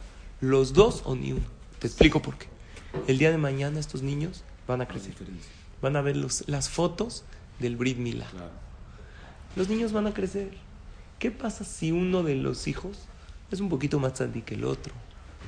los 0.41 0.73
dos 0.73 1.01
o 1.05 1.15
ni 1.15 1.31
uno. 1.31 1.45
Te 1.79 1.87
explico 1.87 2.21
por 2.21 2.37
qué. 2.37 2.47
El 3.07 3.17
día 3.17 3.31
de 3.31 3.37
mañana 3.37 3.79
estos 3.79 4.01
niños 4.01 4.43
van 4.69 4.81
a 4.81 4.87
crecer. 4.87 5.15
Van 5.81 5.95
a 5.95 6.01
ver 6.01 6.15
los- 6.15 6.47
las 6.47 6.69
fotos 6.69 7.23
del 7.59 7.75
Brit 7.75 7.97
Milá. 7.97 8.27
Los 9.55 9.67
niños 9.67 9.91
van 9.91 10.05
a 10.07 10.13
crecer. 10.13 10.51
¿Qué 11.17 11.31
pasa 11.31 11.63
si 11.65 11.91
uno 11.91 12.21
de 12.23 12.35
los 12.35 12.67
hijos 12.67 12.97
es 13.51 13.59
un 13.59 13.67
poquito 13.67 13.99
más 13.99 14.17
sandik 14.17 14.45
que 14.45 14.53
el 14.55 14.63
otro? 14.63 14.93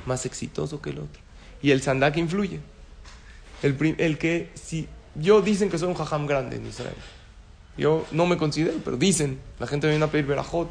Más 0.07 0.25
exitoso 0.25 0.81
que 0.81 0.89
el 0.89 0.97
otro. 0.97 1.21
Y 1.61 1.69
el 1.71 1.81
sandak 1.83 2.17
influye. 2.17 2.59
El 3.61 4.17
que, 4.17 4.49
si 4.55 4.87
yo 5.13 5.41
dicen 5.41 5.69
que 5.69 5.77
soy 5.77 5.87
un 5.89 5.93
jajam 5.93 6.25
grande 6.25 6.55
en 6.55 6.65
Israel. 6.65 6.95
Yo 7.77 8.05
no 8.11 8.25
me 8.25 8.37
considero, 8.37 8.79
pero 8.83 8.97
dicen. 8.97 9.39
La 9.59 9.67
gente 9.67 9.85
me 9.85 9.91
viene 9.93 10.05
a 10.05 10.11
pedir 10.11 10.25
verajot, 10.25 10.69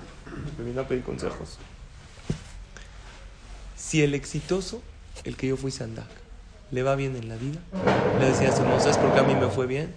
me 0.59 0.65
viene 0.65 0.81
a 0.81 0.89
pedir 0.89 1.05
consejos. 1.05 1.59
Si 3.77 4.03
el 4.03 4.15
exitoso, 4.15 4.83
el 5.25 5.37
que 5.37 5.47
yo 5.47 5.57
fui 5.57 5.71
sandak, 5.71 6.09
le 6.71 6.83
va 6.83 6.95
bien 6.95 7.17
en 7.17 7.29
la 7.29 7.37
vida, 7.37 7.59
le 8.21 8.27
decía 8.27 8.51
a 8.51 8.57
su 8.57 8.63
¿sabes 8.81 8.97
por 8.97 9.13
qué 9.13 9.21
a 9.21 9.23
mí 9.25 9.35
me 9.35 9.49
fue 9.49 9.67
bien? 9.67 9.93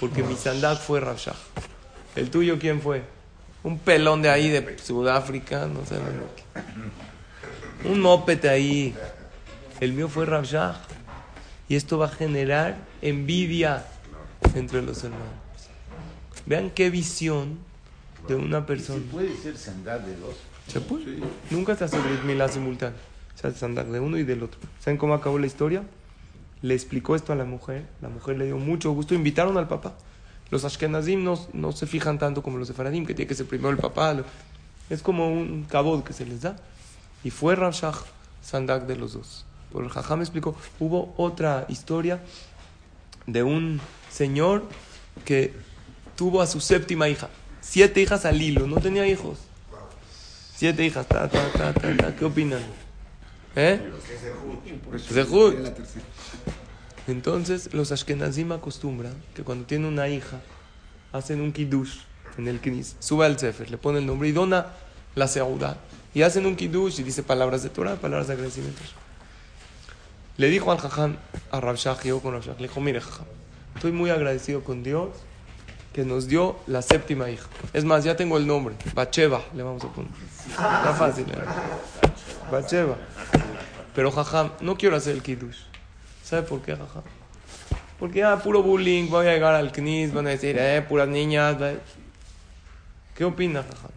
Porque 0.00 0.22
mi 0.22 0.34
sandak 0.36 0.78
fue 0.78 1.00
Rashah. 1.00 1.34
¿El 2.16 2.30
tuyo 2.30 2.58
quién 2.58 2.80
fue? 2.80 3.02
Un 3.62 3.78
pelón 3.78 4.22
de 4.22 4.30
ahí 4.30 4.48
de 4.48 4.78
Sudáfrica, 4.78 5.66
no 5.66 5.84
sé. 5.84 5.96
Un 7.84 8.00
mopete 8.00 8.48
ahí. 8.48 8.94
El 9.80 9.92
mío 9.92 10.08
fue 10.08 10.24
Rashah. 10.26 10.80
Y 11.68 11.76
esto 11.76 11.98
va 11.98 12.06
a 12.06 12.10
generar 12.10 12.78
envidia 13.02 13.84
entre 14.54 14.80
los 14.82 15.04
hermanos. 15.04 15.26
Vean 16.46 16.70
qué 16.70 16.88
visión 16.88 17.58
de 18.26 18.36
una 18.36 18.60
¿Se 18.60 18.66
persona. 18.66 19.02
puede 19.12 19.36
ser 19.36 19.56
sandal 19.56 20.04
de 20.06 20.16
dos? 20.16 20.34
¿Se 20.66 20.80
puede? 20.80 21.18
Nunca 21.50 21.76
se 21.76 21.84
hace 21.84 21.98
Brit 21.98 22.22
Milá 22.24 22.48
simultáneo. 22.48 22.98
Se 23.34 23.46
hace 23.46 23.58
sandal 23.58 23.92
de 23.92 24.00
uno 24.00 24.16
y 24.16 24.24
del 24.24 24.42
otro. 24.42 24.58
¿Saben 24.80 24.96
cómo 24.96 25.12
acabó 25.14 25.38
la 25.38 25.46
historia? 25.46 25.82
Le 26.62 26.74
explicó 26.74 27.14
esto 27.14 27.32
a 27.32 27.36
la 27.36 27.44
mujer. 27.44 27.86
La 28.00 28.08
mujer 28.08 28.38
le 28.38 28.46
dio 28.46 28.58
mucho 28.58 28.92
gusto. 28.92 29.14
Invitaron 29.14 29.56
al 29.58 29.68
papá. 29.68 29.94
Los 30.50 30.64
Ashkenazim 30.64 31.22
no, 31.22 31.38
no 31.52 31.72
se 31.72 31.86
fijan 31.86 32.18
tanto 32.18 32.42
como 32.42 32.58
los 32.58 32.68
Sefaradim, 32.68 33.04
que 33.06 33.14
tiene 33.14 33.28
que 33.28 33.34
ser 33.34 33.46
primero 33.46 33.70
el 33.70 33.76
papá. 33.76 34.16
Es 34.88 35.02
como 35.02 35.30
un 35.30 35.64
cabod 35.64 36.02
que 36.02 36.12
se 36.12 36.24
les 36.24 36.42
da. 36.42 36.56
Y 37.22 37.30
fue 37.30 37.54
Rashach 37.54 37.96
Sandak 38.42 38.86
de 38.86 38.96
los 38.96 39.12
dos. 39.12 39.44
Por 39.72 39.84
el 39.84 39.90
Jajam 39.90 40.20
explicó. 40.20 40.56
Hubo 40.80 41.14
otra 41.16 41.66
historia 41.68 42.20
de 43.26 43.42
un 43.42 43.80
señor 44.10 44.64
que 45.24 45.54
tuvo 46.16 46.40
a 46.40 46.46
su 46.46 46.60
séptima 46.60 47.08
hija. 47.08 47.28
Siete 47.60 48.00
hijas 48.00 48.24
al 48.24 48.40
hilo, 48.40 48.66
no 48.66 48.76
tenía 48.76 49.06
hijos. 49.06 49.38
Siete 50.54 50.84
hijas, 50.84 51.06
ta, 51.06 51.28
ta, 51.28 51.52
ta, 51.52 51.74
ta. 51.74 52.16
¿Qué 52.16 52.24
opinan? 52.24 52.62
¿Eh? 53.60 53.80
Entonces, 57.08 57.74
los 57.74 57.90
Ashkenazim 57.90 58.52
acostumbran 58.52 59.14
que 59.34 59.42
cuando 59.42 59.66
tiene 59.66 59.88
una 59.88 60.08
hija, 60.08 60.40
hacen 61.12 61.40
un 61.40 61.52
kiddush 61.52 61.98
en 62.36 62.46
el 62.46 62.60
knis, 62.60 62.94
sube 63.00 63.26
al 63.26 63.36
sefer, 63.36 63.68
le 63.68 63.76
pone 63.76 63.98
el 63.98 64.06
nombre 64.06 64.28
y 64.28 64.32
dona 64.32 64.66
la 65.16 65.26
seudá. 65.26 65.76
Y 66.14 66.22
hacen 66.22 66.46
un 66.46 66.54
kiddush 66.54 67.00
y 67.00 67.02
dice 67.02 67.24
palabras 67.24 67.64
de 67.64 67.70
Torah, 67.70 67.96
palabras 67.96 68.28
de 68.28 68.34
agradecimiento. 68.34 68.80
Le 70.36 70.48
dijo 70.50 70.70
al 70.70 70.78
jajam, 70.78 71.16
a 71.50 71.60
Rabshah, 71.60 72.00
llegó 72.02 72.22
con 72.22 72.34
Rabshah, 72.34 72.54
le 72.58 72.68
dijo, 72.68 72.80
mire 72.80 73.00
jajam, 73.00 73.26
estoy 73.74 73.90
muy 73.90 74.10
agradecido 74.10 74.62
con 74.62 74.84
Dios 74.84 75.08
que 75.92 76.04
nos 76.04 76.28
dio 76.28 76.56
la 76.68 76.80
séptima 76.80 77.28
hija. 77.28 77.48
Es 77.72 77.84
más, 77.84 78.04
ya 78.04 78.14
tengo 78.14 78.38
el 78.38 78.46
nombre, 78.46 78.76
Bacheva, 78.94 79.42
le 79.52 79.64
vamos 79.64 79.82
a 79.82 79.88
poner. 79.88 80.12
Está 80.48 80.94
fácil, 80.96 81.24
¿eh? 81.28 81.38
Bacheva. 82.52 82.96
Pero 83.98 84.12
jajam, 84.12 84.52
no 84.60 84.78
quiero 84.78 84.94
hacer 84.94 85.16
el 85.16 85.24
kiddush. 85.24 85.56
¿Sabe 86.22 86.42
por 86.42 86.62
qué, 86.62 86.76
jajam? 86.76 87.02
Porque 87.98 88.20
ya 88.20 88.40
puro 88.40 88.62
bullying, 88.62 89.08
voy 89.10 89.26
a 89.26 89.32
llegar 89.32 89.56
al 89.56 89.72
knis, 89.72 90.14
van 90.14 90.28
a 90.28 90.30
decir, 90.30 90.56
eh, 90.56 90.86
puras 90.88 91.08
niñas. 91.08 91.56
¿Qué 93.16 93.24
opina, 93.24 93.64
jajam? 93.64 93.90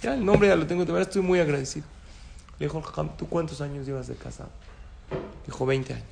Ya 0.00 0.14
el 0.14 0.24
nombre 0.24 0.48
ya 0.48 0.56
lo 0.56 0.66
tengo, 0.66 0.86
de 0.86 0.92
verdad 0.92 1.06
estoy 1.06 1.20
muy 1.20 1.38
agradecido. 1.38 1.84
Le 2.58 2.64
dijo, 2.64 2.80
jajam, 2.80 3.14
¿tú 3.18 3.28
cuántos 3.28 3.60
años 3.60 3.84
llevas 3.84 4.06
de 4.06 4.14
casado? 4.14 4.48
Dijo, 5.44 5.66
20 5.66 5.92
años. 5.92 6.06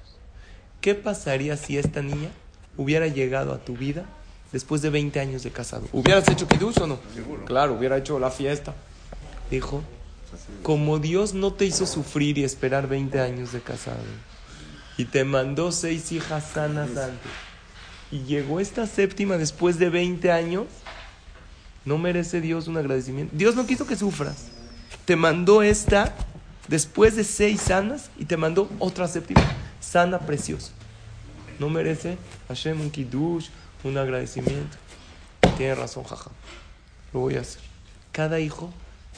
¿Qué 0.82 0.94
pasaría 0.94 1.56
si 1.56 1.78
esta 1.78 2.02
niña 2.02 2.28
hubiera 2.76 3.06
llegado 3.06 3.54
a 3.54 3.58
tu 3.64 3.74
vida 3.74 4.04
después 4.52 4.82
de 4.82 4.90
20 4.90 5.18
años 5.18 5.42
de 5.44 5.50
casado? 5.50 5.88
¿Hubieras 5.94 6.28
hecho 6.28 6.46
kiddush 6.46 6.78
o 6.82 6.86
no? 6.86 6.98
Claro, 7.46 7.72
hubiera 7.72 7.96
hecho 7.96 8.18
la 8.18 8.30
fiesta. 8.30 8.74
Dijo, 9.50 9.82
como 10.62 10.98
Dios 10.98 11.34
no 11.34 11.52
te 11.52 11.64
hizo 11.64 11.86
sufrir 11.86 12.38
y 12.38 12.44
esperar 12.44 12.88
20 12.88 13.20
años 13.20 13.52
de 13.52 13.60
casado, 13.60 13.98
y 14.96 15.04
te 15.06 15.24
mandó 15.24 15.72
seis 15.72 16.12
hijas 16.12 16.50
sanas 16.52 16.90
antes, 16.96 17.32
y 18.10 18.20
llegó 18.24 18.60
esta 18.60 18.86
séptima 18.86 19.36
después 19.36 19.78
de 19.78 19.88
20 19.88 20.32
años, 20.32 20.66
¿no 21.84 21.98
merece 21.98 22.40
Dios 22.40 22.68
un 22.68 22.76
agradecimiento? 22.76 23.34
Dios 23.36 23.54
no 23.54 23.66
quiso 23.66 23.86
que 23.86 23.96
sufras. 23.96 24.48
Te 25.04 25.16
mandó 25.16 25.62
esta 25.62 26.14
después 26.68 27.16
de 27.16 27.24
seis 27.24 27.60
sanas 27.60 28.10
y 28.18 28.24
te 28.24 28.36
mandó 28.36 28.68
otra 28.78 29.08
séptima, 29.08 29.42
sana, 29.80 30.20
preciosa. 30.20 30.72
¿No 31.58 31.68
merece 31.68 32.16
Hashem 32.48 32.80
un 32.80 32.90
kiddush, 32.90 33.48
un 33.84 33.98
agradecimiento? 33.98 34.76
Tiene 35.56 35.74
razón, 35.74 36.04
jaja. 36.04 36.30
Lo 37.12 37.20
voy 37.20 37.36
a 37.36 37.40
hacer. 37.40 37.60
Cada 38.12 38.40
hijo 38.40 38.72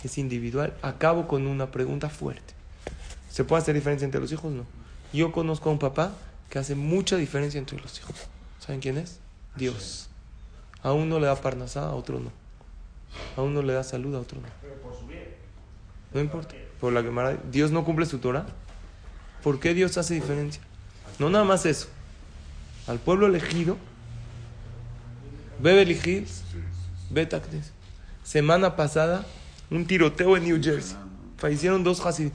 es 0.08 0.18
individual. 0.18 0.74
Acabo 0.82 1.28
con 1.28 1.46
una 1.46 1.70
pregunta 1.70 2.08
fuerte. 2.08 2.54
¿Se 3.30 3.44
puede 3.44 3.62
hacer 3.62 3.74
diferencia 3.74 4.04
entre 4.04 4.20
los 4.20 4.30
hijos? 4.32 4.52
No. 4.52 4.64
Yo 5.12 5.32
conozco 5.32 5.68
a 5.68 5.72
un 5.72 5.78
papá 5.78 6.12
que 6.50 6.58
hace 6.58 6.74
mucha 6.74 7.16
diferencia 7.16 7.58
entre 7.58 7.80
los 7.80 7.98
hijos. 7.98 8.14
¿Saben 8.60 8.80
quién 8.80 8.98
es? 8.98 9.18
Dios. 9.56 10.08
A 10.82 10.92
uno 10.92 11.18
le 11.18 11.26
da 11.26 11.36
parnasá, 11.36 11.86
a 11.86 11.94
otro 11.94 12.20
no. 12.20 12.30
A 13.36 13.42
uno 13.42 13.62
le 13.62 13.72
da 13.72 13.84
salud, 13.84 14.14
a 14.14 14.20
otro 14.20 14.40
no. 14.40 14.48
No 16.12 16.20
importa. 16.20 16.54
Por 16.80 16.92
la 16.92 17.02
que 17.02 17.38
Dios 17.50 17.70
no 17.70 17.84
cumple 17.84 18.06
su 18.06 18.18
Torah. 18.18 18.46
¿Por 19.42 19.60
qué 19.60 19.74
Dios 19.74 19.96
hace 19.98 20.14
diferencia? 20.14 20.62
No 21.18 21.30
nada 21.30 21.44
más 21.44 21.66
eso. 21.66 21.88
Al 22.86 22.98
pueblo 22.98 23.26
elegido, 23.26 23.76
Beverly 25.60 25.98
Hills, 26.04 26.42
Betacnes. 27.10 27.72
Semana 28.24 28.76
pasada, 28.76 29.24
un 29.72 29.86
tiroteo 29.86 30.36
en 30.36 30.44
New 30.44 30.62
Jersey. 30.62 30.96
Fallecieron 31.38 31.82
dos 31.82 32.04
Hasid. 32.04 32.30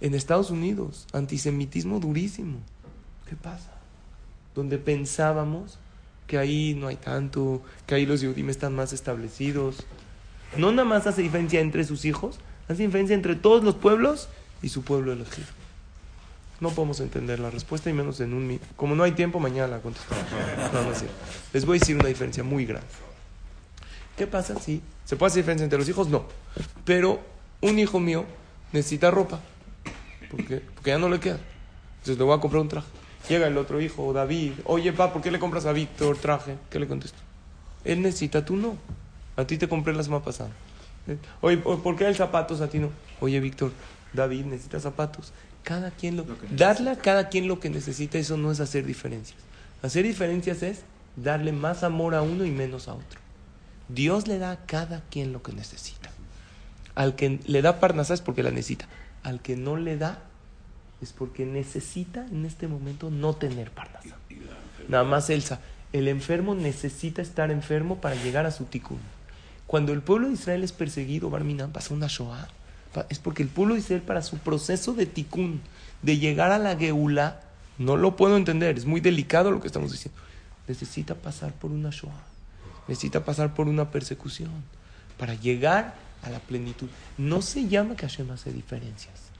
En 0.00 0.14
Estados 0.14 0.50
Unidos, 0.50 1.06
antisemitismo 1.12 2.00
durísimo. 2.00 2.58
¿Qué 3.28 3.36
pasa? 3.36 3.70
Donde 4.54 4.78
pensábamos 4.78 5.78
que 6.26 6.38
ahí 6.38 6.74
no 6.74 6.86
hay 6.88 6.96
tanto, 6.96 7.60
que 7.86 7.94
ahí 7.94 8.06
los 8.06 8.22
Yehudim 8.22 8.48
están 8.48 8.74
más 8.74 8.94
establecidos. 8.94 9.84
No 10.56 10.72
nada 10.72 10.88
más 10.88 11.06
hace 11.06 11.20
diferencia 11.20 11.60
entre 11.60 11.84
sus 11.84 12.06
hijos, 12.06 12.38
hace 12.68 12.86
diferencia 12.86 13.14
entre 13.14 13.36
todos 13.36 13.62
los 13.62 13.74
pueblos 13.74 14.28
y 14.62 14.70
su 14.70 14.82
pueblo 14.82 15.12
elegido. 15.12 15.48
No 16.60 16.70
podemos 16.70 17.00
entender 17.00 17.38
la 17.40 17.50
respuesta 17.50 17.90
y 17.90 17.92
menos 17.92 18.20
en 18.20 18.32
un. 18.32 18.60
Como 18.76 18.94
no 18.94 19.02
hay 19.02 19.12
tiempo, 19.12 19.38
mañana 19.38 19.68
la 19.68 19.80
contestamos. 19.80 20.24
No. 20.72 21.08
Les 21.52 21.66
voy 21.66 21.76
a 21.76 21.80
decir 21.80 21.96
una 21.96 22.08
diferencia 22.08 22.42
muy 22.42 22.64
grande. 22.64 22.88
¿Qué 24.16 24.26
pasa 24.26 24.58
si 24.58 24.82
se 25.04 25.16
puede 25.16 25.30
hacer 25.30 25.42
diferencia 25.42 25.64
entre 25.64 25.78
los 25.78 25.88
hijos? 25.88 26.08
No. 26.08 26.24
Pero 26.84 27.20
un 27.60 27.78
hijo 27.78 28.00
mío 28.00 28.24
necesita 28.72 29.10
ropa. 29.10 29.40
Porque, 30.30 30.62
porque 30.74 30.90
ya 30.90 30.98
no 30.98 31.08
le 31.08 31.18
queda. 31.18 31.38
Entonces 31.98 32.18
le 32.18 32.24
voy 32.24 32.36
a 32.36 32.40
comprar 32.40 32.62
un 32.62 32.68
traje. 32.68 32.88
Llega 33.28 33.46
el 33.46 33.58
otro 33.58 33.80
hijo, 33.80 34.12
David. 34.12 34.52
Oye, 34.64 34.92
pa, 34.92 35.12
¿por 35.12 35.22
qué 35.22 35.30
le 35.30 35.38
compras 35.38 35.66
a 35.66 35.72
Víctor 35.72 36.16
traje? 36.16 36.56
¿Qué 36.70 36.78
le 36.78 36.86
contesto? 36.86 37.18
Él 37.84 38.02
necesita, 38.02 38.44
tú 38.44 38.56
no. 38.56 38.76
A 39.36 39.46
ti 39.46 39.58
te 39.58 39.68
compré 39.68 39.94
la 39.94 40.02
semana 40.02 40.24
pasada. 40.24 40.50
Oye, 41.40 41.56
¿por 41.58 41.96
qué 41.96 42.06
el 42.06 42.14
zapatos 42.14 42.60
a 42.60 42.68
ti 42.68 42.78
no? 42.78 42.90
Oye, 43.20 43.40
Víctor, 43.40 43.72
David 44.12 44.44
necesita 44.46 44.80
zapatos. 44.80 45.32
Cada 45.62 45.90
quien 45.90 46.16
lo, 46.16 46.24
darle 46.50 46.90
a 46.90 46.96
cada 46.96 47.28
quien 47.28 47.46
lo 47.46 47.60
que 47.60 47.68
necesita, 47.68 48.18
eso 48.18 48.36
no 48.36 48.50
es 48.50 48.60
hacer 48.60 48.86
diferencias. 48.86 49.38
Hacer 49.82 50.04
diferencias 50.04 50.62
es 50.62 50.82
darle 51.16 51.52
más 51.52 51.82
amor 51.82 52.14
a 52.14 52.22
uno 52.22 52.44
y 52.44 52.50
menos 52.50 52.88
a 52.88 52.94
otro. 52.94 53.20
Dios 53.94 54.28
le 54.28 54.38
da 54.38 54.52
a 54.52 54.66
cada 54.66 55.02
quien 55.10 55.32
lo 55.32 55.42
que 55.42 55.52
necesita. 55.52 56.10
Al 56.94 57.16
que 57.16 57.40
le 57.46 57.62
da 57.62 57.80
parnasá 57.80 58.14
es 58.14 58.20
porque 58.20 58.42
la 58.42 58.50
necesita. 58.50 58.86
Al 59.22 59.40
que 59.40 59.56
no 59.56 59.76
le 59.76 59.96
da 59.96 60.22
es 61.00 61.12
porque 61.12 61.46
necesita 61.46 62.26
en 62.26 62.44
este 62.44 62.68
momento 62.68 63.10
no 63.10 63.34
tener 63.34 63.70
parnasá. 63.70 64.16
Nada 64.88 65.04
más 65.04 65.30
Elsa. 65.30 65.60
El 65.92 66.08
enfermo 66.08 66.54
necesita 66.54 67.20
estar 67.20 67.50
enfermo 67.50 68.00
para 68.00 68.14
llegar 68.14 68.46
a 68.46 68.52
su 68.52 68.64
tikkun. 68.64 68.98
Cuando 69.66 69.92
el 69.92 70.02
pueblo 70.02 70.28
de 70.28 70.34
Israel 70.34 70.62
es 70.62 70.72
perseguido, 70.72 71.30
Barminan, 71.30 71.72
pasa 71.72 71.94
una 71.94 72.06
Shoah 72.06 72.48
es 73.08 73.18
porque 73.18 73.42
el 73.42 73.48
pueblo 73.48 73.74
de 73.74 73.80
Israel 73.80 74.02
para 74.02 74.22
su 74.22 74.38
proceso 74.38 74.94
de 74.94 75.06
tikkun, 75.06 75.60
de 76.02 76.18
llegar 76.18 76.50
a 76.50 76.58
la 76.58 76.76
geula, 76.76 77.40
no 77.78 77.96
lo 77.96 78.16
puedo 78.16 78.36
entender, 78.36 78.76
es 78.76 78.84
muy 78.84 79.00
delicado 79.00 79.50
lo 79.50 79.60
que 79.60 79.68
estamos 79.68 79.92
diciendo. 79.92 80.20
Necesita 80.66 81.14
pasar 81.14 81.52
por 81.52 81.70
una 81.70 81.90
Shoah. 81.90 82.29
Necesita 82.90 83.24
pasar 83.24 83.54
por 83.54 83.68
una 83.68 83.90
persecución 83.90 84.50
para 85.16 85.34
llegar 85.34 85.94
a 86.22 86.30
la 86.30 86.40
plenitud. 86.40 86.88
No 87.16 87.40
se 87.40 87.68
llama 87.68 87.96
que 87.96 88.06
Hashem 88.06 88.30
hace 88.32 88.52
diferencias. 88.52 89.30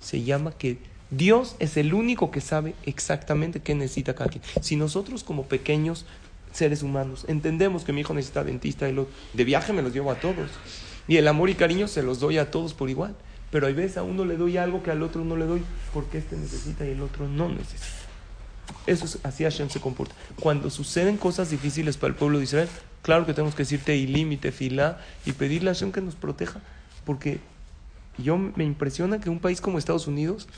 Se 0.00 0.22
llama 0.22 0.52
que 0.52 0.78
Dios 1.10 1.56
es 1.58 1.76
el 1.76 1.92
único 1.92 2.30
que 2.30 2.40
sabe 2.40 2.74
exactamente 2.84 3.60
qué 3.60 3.74
necesita 3.74 4.14
cada 4.14 4.30
quien. 4.30 4.44
Si 4.62 4.76
nosotros 4.76 5.24
como 5.24 5.46
pequeños 5.46 6.06
seres 6.52 6.82
humanos 6.82 7.24
entendemos 7.28 7.84
que 7.84 7.92
mi 7.92 8.00
hijo 8.00 8.14
necesita 8.14 8.44
dentista 8.44 8.88
y 8.88 8.92
lo, 8.92 9.08
de 9.34 9.44
viaje 9.44 9.72
me 9.72 9.82
los 9.82 9.92
llevo 9.92 10.12
a 10.12 10.20
todos. 10.20 10.48
Y 11.08 11.16
el 11.16 11.26
amor 11.26 11.50
y 11.50 11.54
cariño 11.54 11.88
se 11.88 12.04
los 12.04 12.20
doy 12.20 12.38
a 12.38 12.50
todos 12.50 12.74
por 12.74 12.88
igual. 12.90 13.16
Pero 13.50 13.66
hay 13.66 13.74
veces 13.74 13.96
a 13.96 14.04
uno 14.04 14.24
le 14.24 14.36
doy 14.36 14.56
algo 14.56 14.84
que 14.84 14.92
al 14.92 15.02
otro 15.02 15.24
no 15.24 15.36
le 15.36 15.46
doy 15.46 15.62
porque 15.92 16.18
este 16.18 16.36
necesita 16.36 16.86
y 16.86 16.90
el 16.90 17.02
otro 17.02 17.26
no 17.26 17.48
necesita. 17.48 17.86
Eso 18.86 19.04
es 19.04 19.18
así 19.24 19.42
Hashem 19.42 19.68
se 19.68 19.80
comporta. 19.80 20.14
Cuando 20.38 20.70
suceden 20.70 21.16
cosas 21.16 21.50
difíciles 21.50 21.96
para 21.96 22.12
el 22.12 22.14
pueblo 22.14 22.38
de 22.38 22.44
Israel, 22.44 22.68
claro 23.02 23.26
que 23.26 23.34
tenemos 23.34 23.54
que 23.54 23.62
decirte 23.62 23.96
y 23.96 24.06
límite, 24.06 24.52
fila 24.52 25.00
y 25.24 25.32
pedirle 25.32 25.70
a 25.70 25.74
Hashem 25.74 25.92
que 25.92 26.00
nos 26.00 26.14
proteja. 26.14 26.60
Porque 27.04 27.40
yo 28.18 28.36
me 28.36 28.64
impresiona 28.64 29.20
que 29.20 29.30
un 29.30 29.38
país 29.38 29.60
como 29.60 29.78
Estados 29.78 30.06
Unidos 30.06 30.48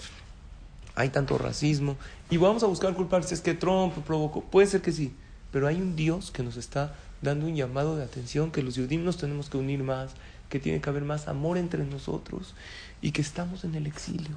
hay 0.94 1.08
tanto 1.08 1.38
racismo 1.38 1.96
y 2.30 2.36
vamos 2.36 2.62
a 2.62 2.66
buscar 2.66 2.94
culparse. 2.94 3.34
Es 3.34 3.40
que 3.40 3.54
Trump 3.54 3.94
provocó. 4.06 4.42
Puede 4.42 4.66
ser 4.66 4.82
que 4.82 4.92
sí, 4.92 5.12
pero 5.50 5.66
hay 5.66 5.76
un 5.76 5.96
Dios 5.96 6.30
que 6.30 6.42
nos 6.42 6.56
está 6.56 6.94
dando 7.22 7.46
un 7.46 7.54
llamado 7.54 7.96
de 7.96 8.04
atención, 8.04 8.50
que 8.50 8.62
los 8.62 8.74
judíos 8.74 9.02
nos 9.02 9.16
tenemos 9.16 9.48
que 9.48 9.56
unir 9.56 9.82
más, 9.82 10.12
que 10.48 10.58
tiene 10.58 10.80
que 10.80 10.90
haber 10.90 11.04
más 11.04 11.28
amor 11.28 11.56
entre 11.56 11.84
nosotros 11.84 12.54
y 13.00 13.12
que 13.12 13.22
estamos 13.22 13.64
en 13.64 13.74
el 13.74 13.86
exilio. 13.86 14.36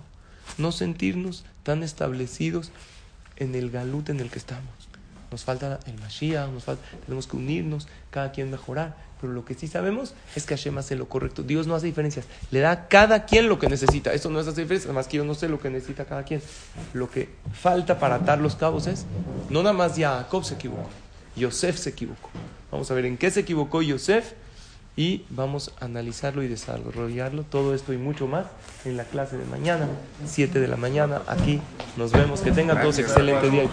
No 0.57 0.71
sentirnos 0.71 1.43
tan 1.63 1.83
establecidos 1.83 2.71
en 3.37 3.55
el 3.55 3.71
galut 3.71 4.09
en 4.09 4.19
el 4.19 4.29
que 4.29 4.39
estamos. 4.39 4.69
Nos 5.31 5.43
falta 5.43 5.79
el 5.85 5.97
Mashiach, 5.99 6.49
nos 6.49 6.63
falta, 6.63 6.83
tenemos 7.05 7.27
que 7.27 7.37
unirnos, 7.37 7.87
cada 8.11 8.31
quien 8.31 8.51
mejorar. 8.51 8.95
Pero 9.21 9.33
lo 9.33 9.45
que 9.45 9.53
sí 9.53 9.67
sabemos 9.67 10.13
es 10.35 10.45
que 10.45 10.55
Hashem 10.55 10.77
hace 10.77 10.95
lo 10.95 11.07
correcto. 11.07 11.41
Dios 11.41 11.67
no 11.67 11.75
hace 11.75 11.85
diferencias. 11.85 12.25
Le 12.51 12.59
da 12.59 12.71
a 12.71 12.87
cada 12.87 13.25
quien 13.25 13.47
lo 13.47 13.59
que 13.59 13.69
necesita. 13.69 14.13
Eso 14.13 14.29
no 14.29 14.39
es 14.39 14.47
hacer 14.47 14.63
diferencias, 14.63 14.87
además 14.87 15.07
que 15.07 15.17
yo 15.17 15.25
no 15.25 15.35
sé 15.35 15.47
lo 15.47 15.59
que 15.59 15.69
necesita 15.69 16.05
cada 16.05 16.23
quien. 16.23 16.41
Lo 16.93 17.09
que 17.09 17.29
falta 17.53 17.97
para 17.97 18.15
atar 18.15 18.39
los 18.39 18.55
cabos 18.55 18.87
es, 18.87 19.05
no 19.49 19.63
nada 19.63 19.73
más 19.73 19.97
Jacob 19.97 20.43
se 20.43 20.55
equivocó, 20.55 20.89
Yosef 21.35 21.77
se 21.77 21.91
equivocó. 21.91 22.29
Vamos 22.71 22.91
a 22.91 22.93
ver 22.93 23.05
en 23.05 23.17
qué 23.17 23.31
se 23.31 23.41
equivocó 23.41 23.81
Yosef 23.81 24.33
y 24.97 25.25
vamos 25.29 25.73
a 25.79 25.85
analizarlo 25.85 26.41
y 26.41 26.47
desarrollarlo, 26.47 27.43
todo 27.43 27.75
esto 27.75 27.91
y 27.91 27.97
mucho 27.97 28.27
más 28.27 28.45
en 28.85 28.95
la 28.95 29.03
clase 29.03 29.37
de 29.37 29.43
mañana, 29.45 29.87
7 30.25 30.59
de 30.59 30.67
la 30.67 30.77
mañana. 30.77 31.21
Aquí 31.27 31.59
nos 31.97 32.11
vemos. 32.11 32.41
Que 32.41 32.51
tengan 32.51 32.79
todos 32.79 32.99
excelente 32.99 33.49
día 33.49 33.63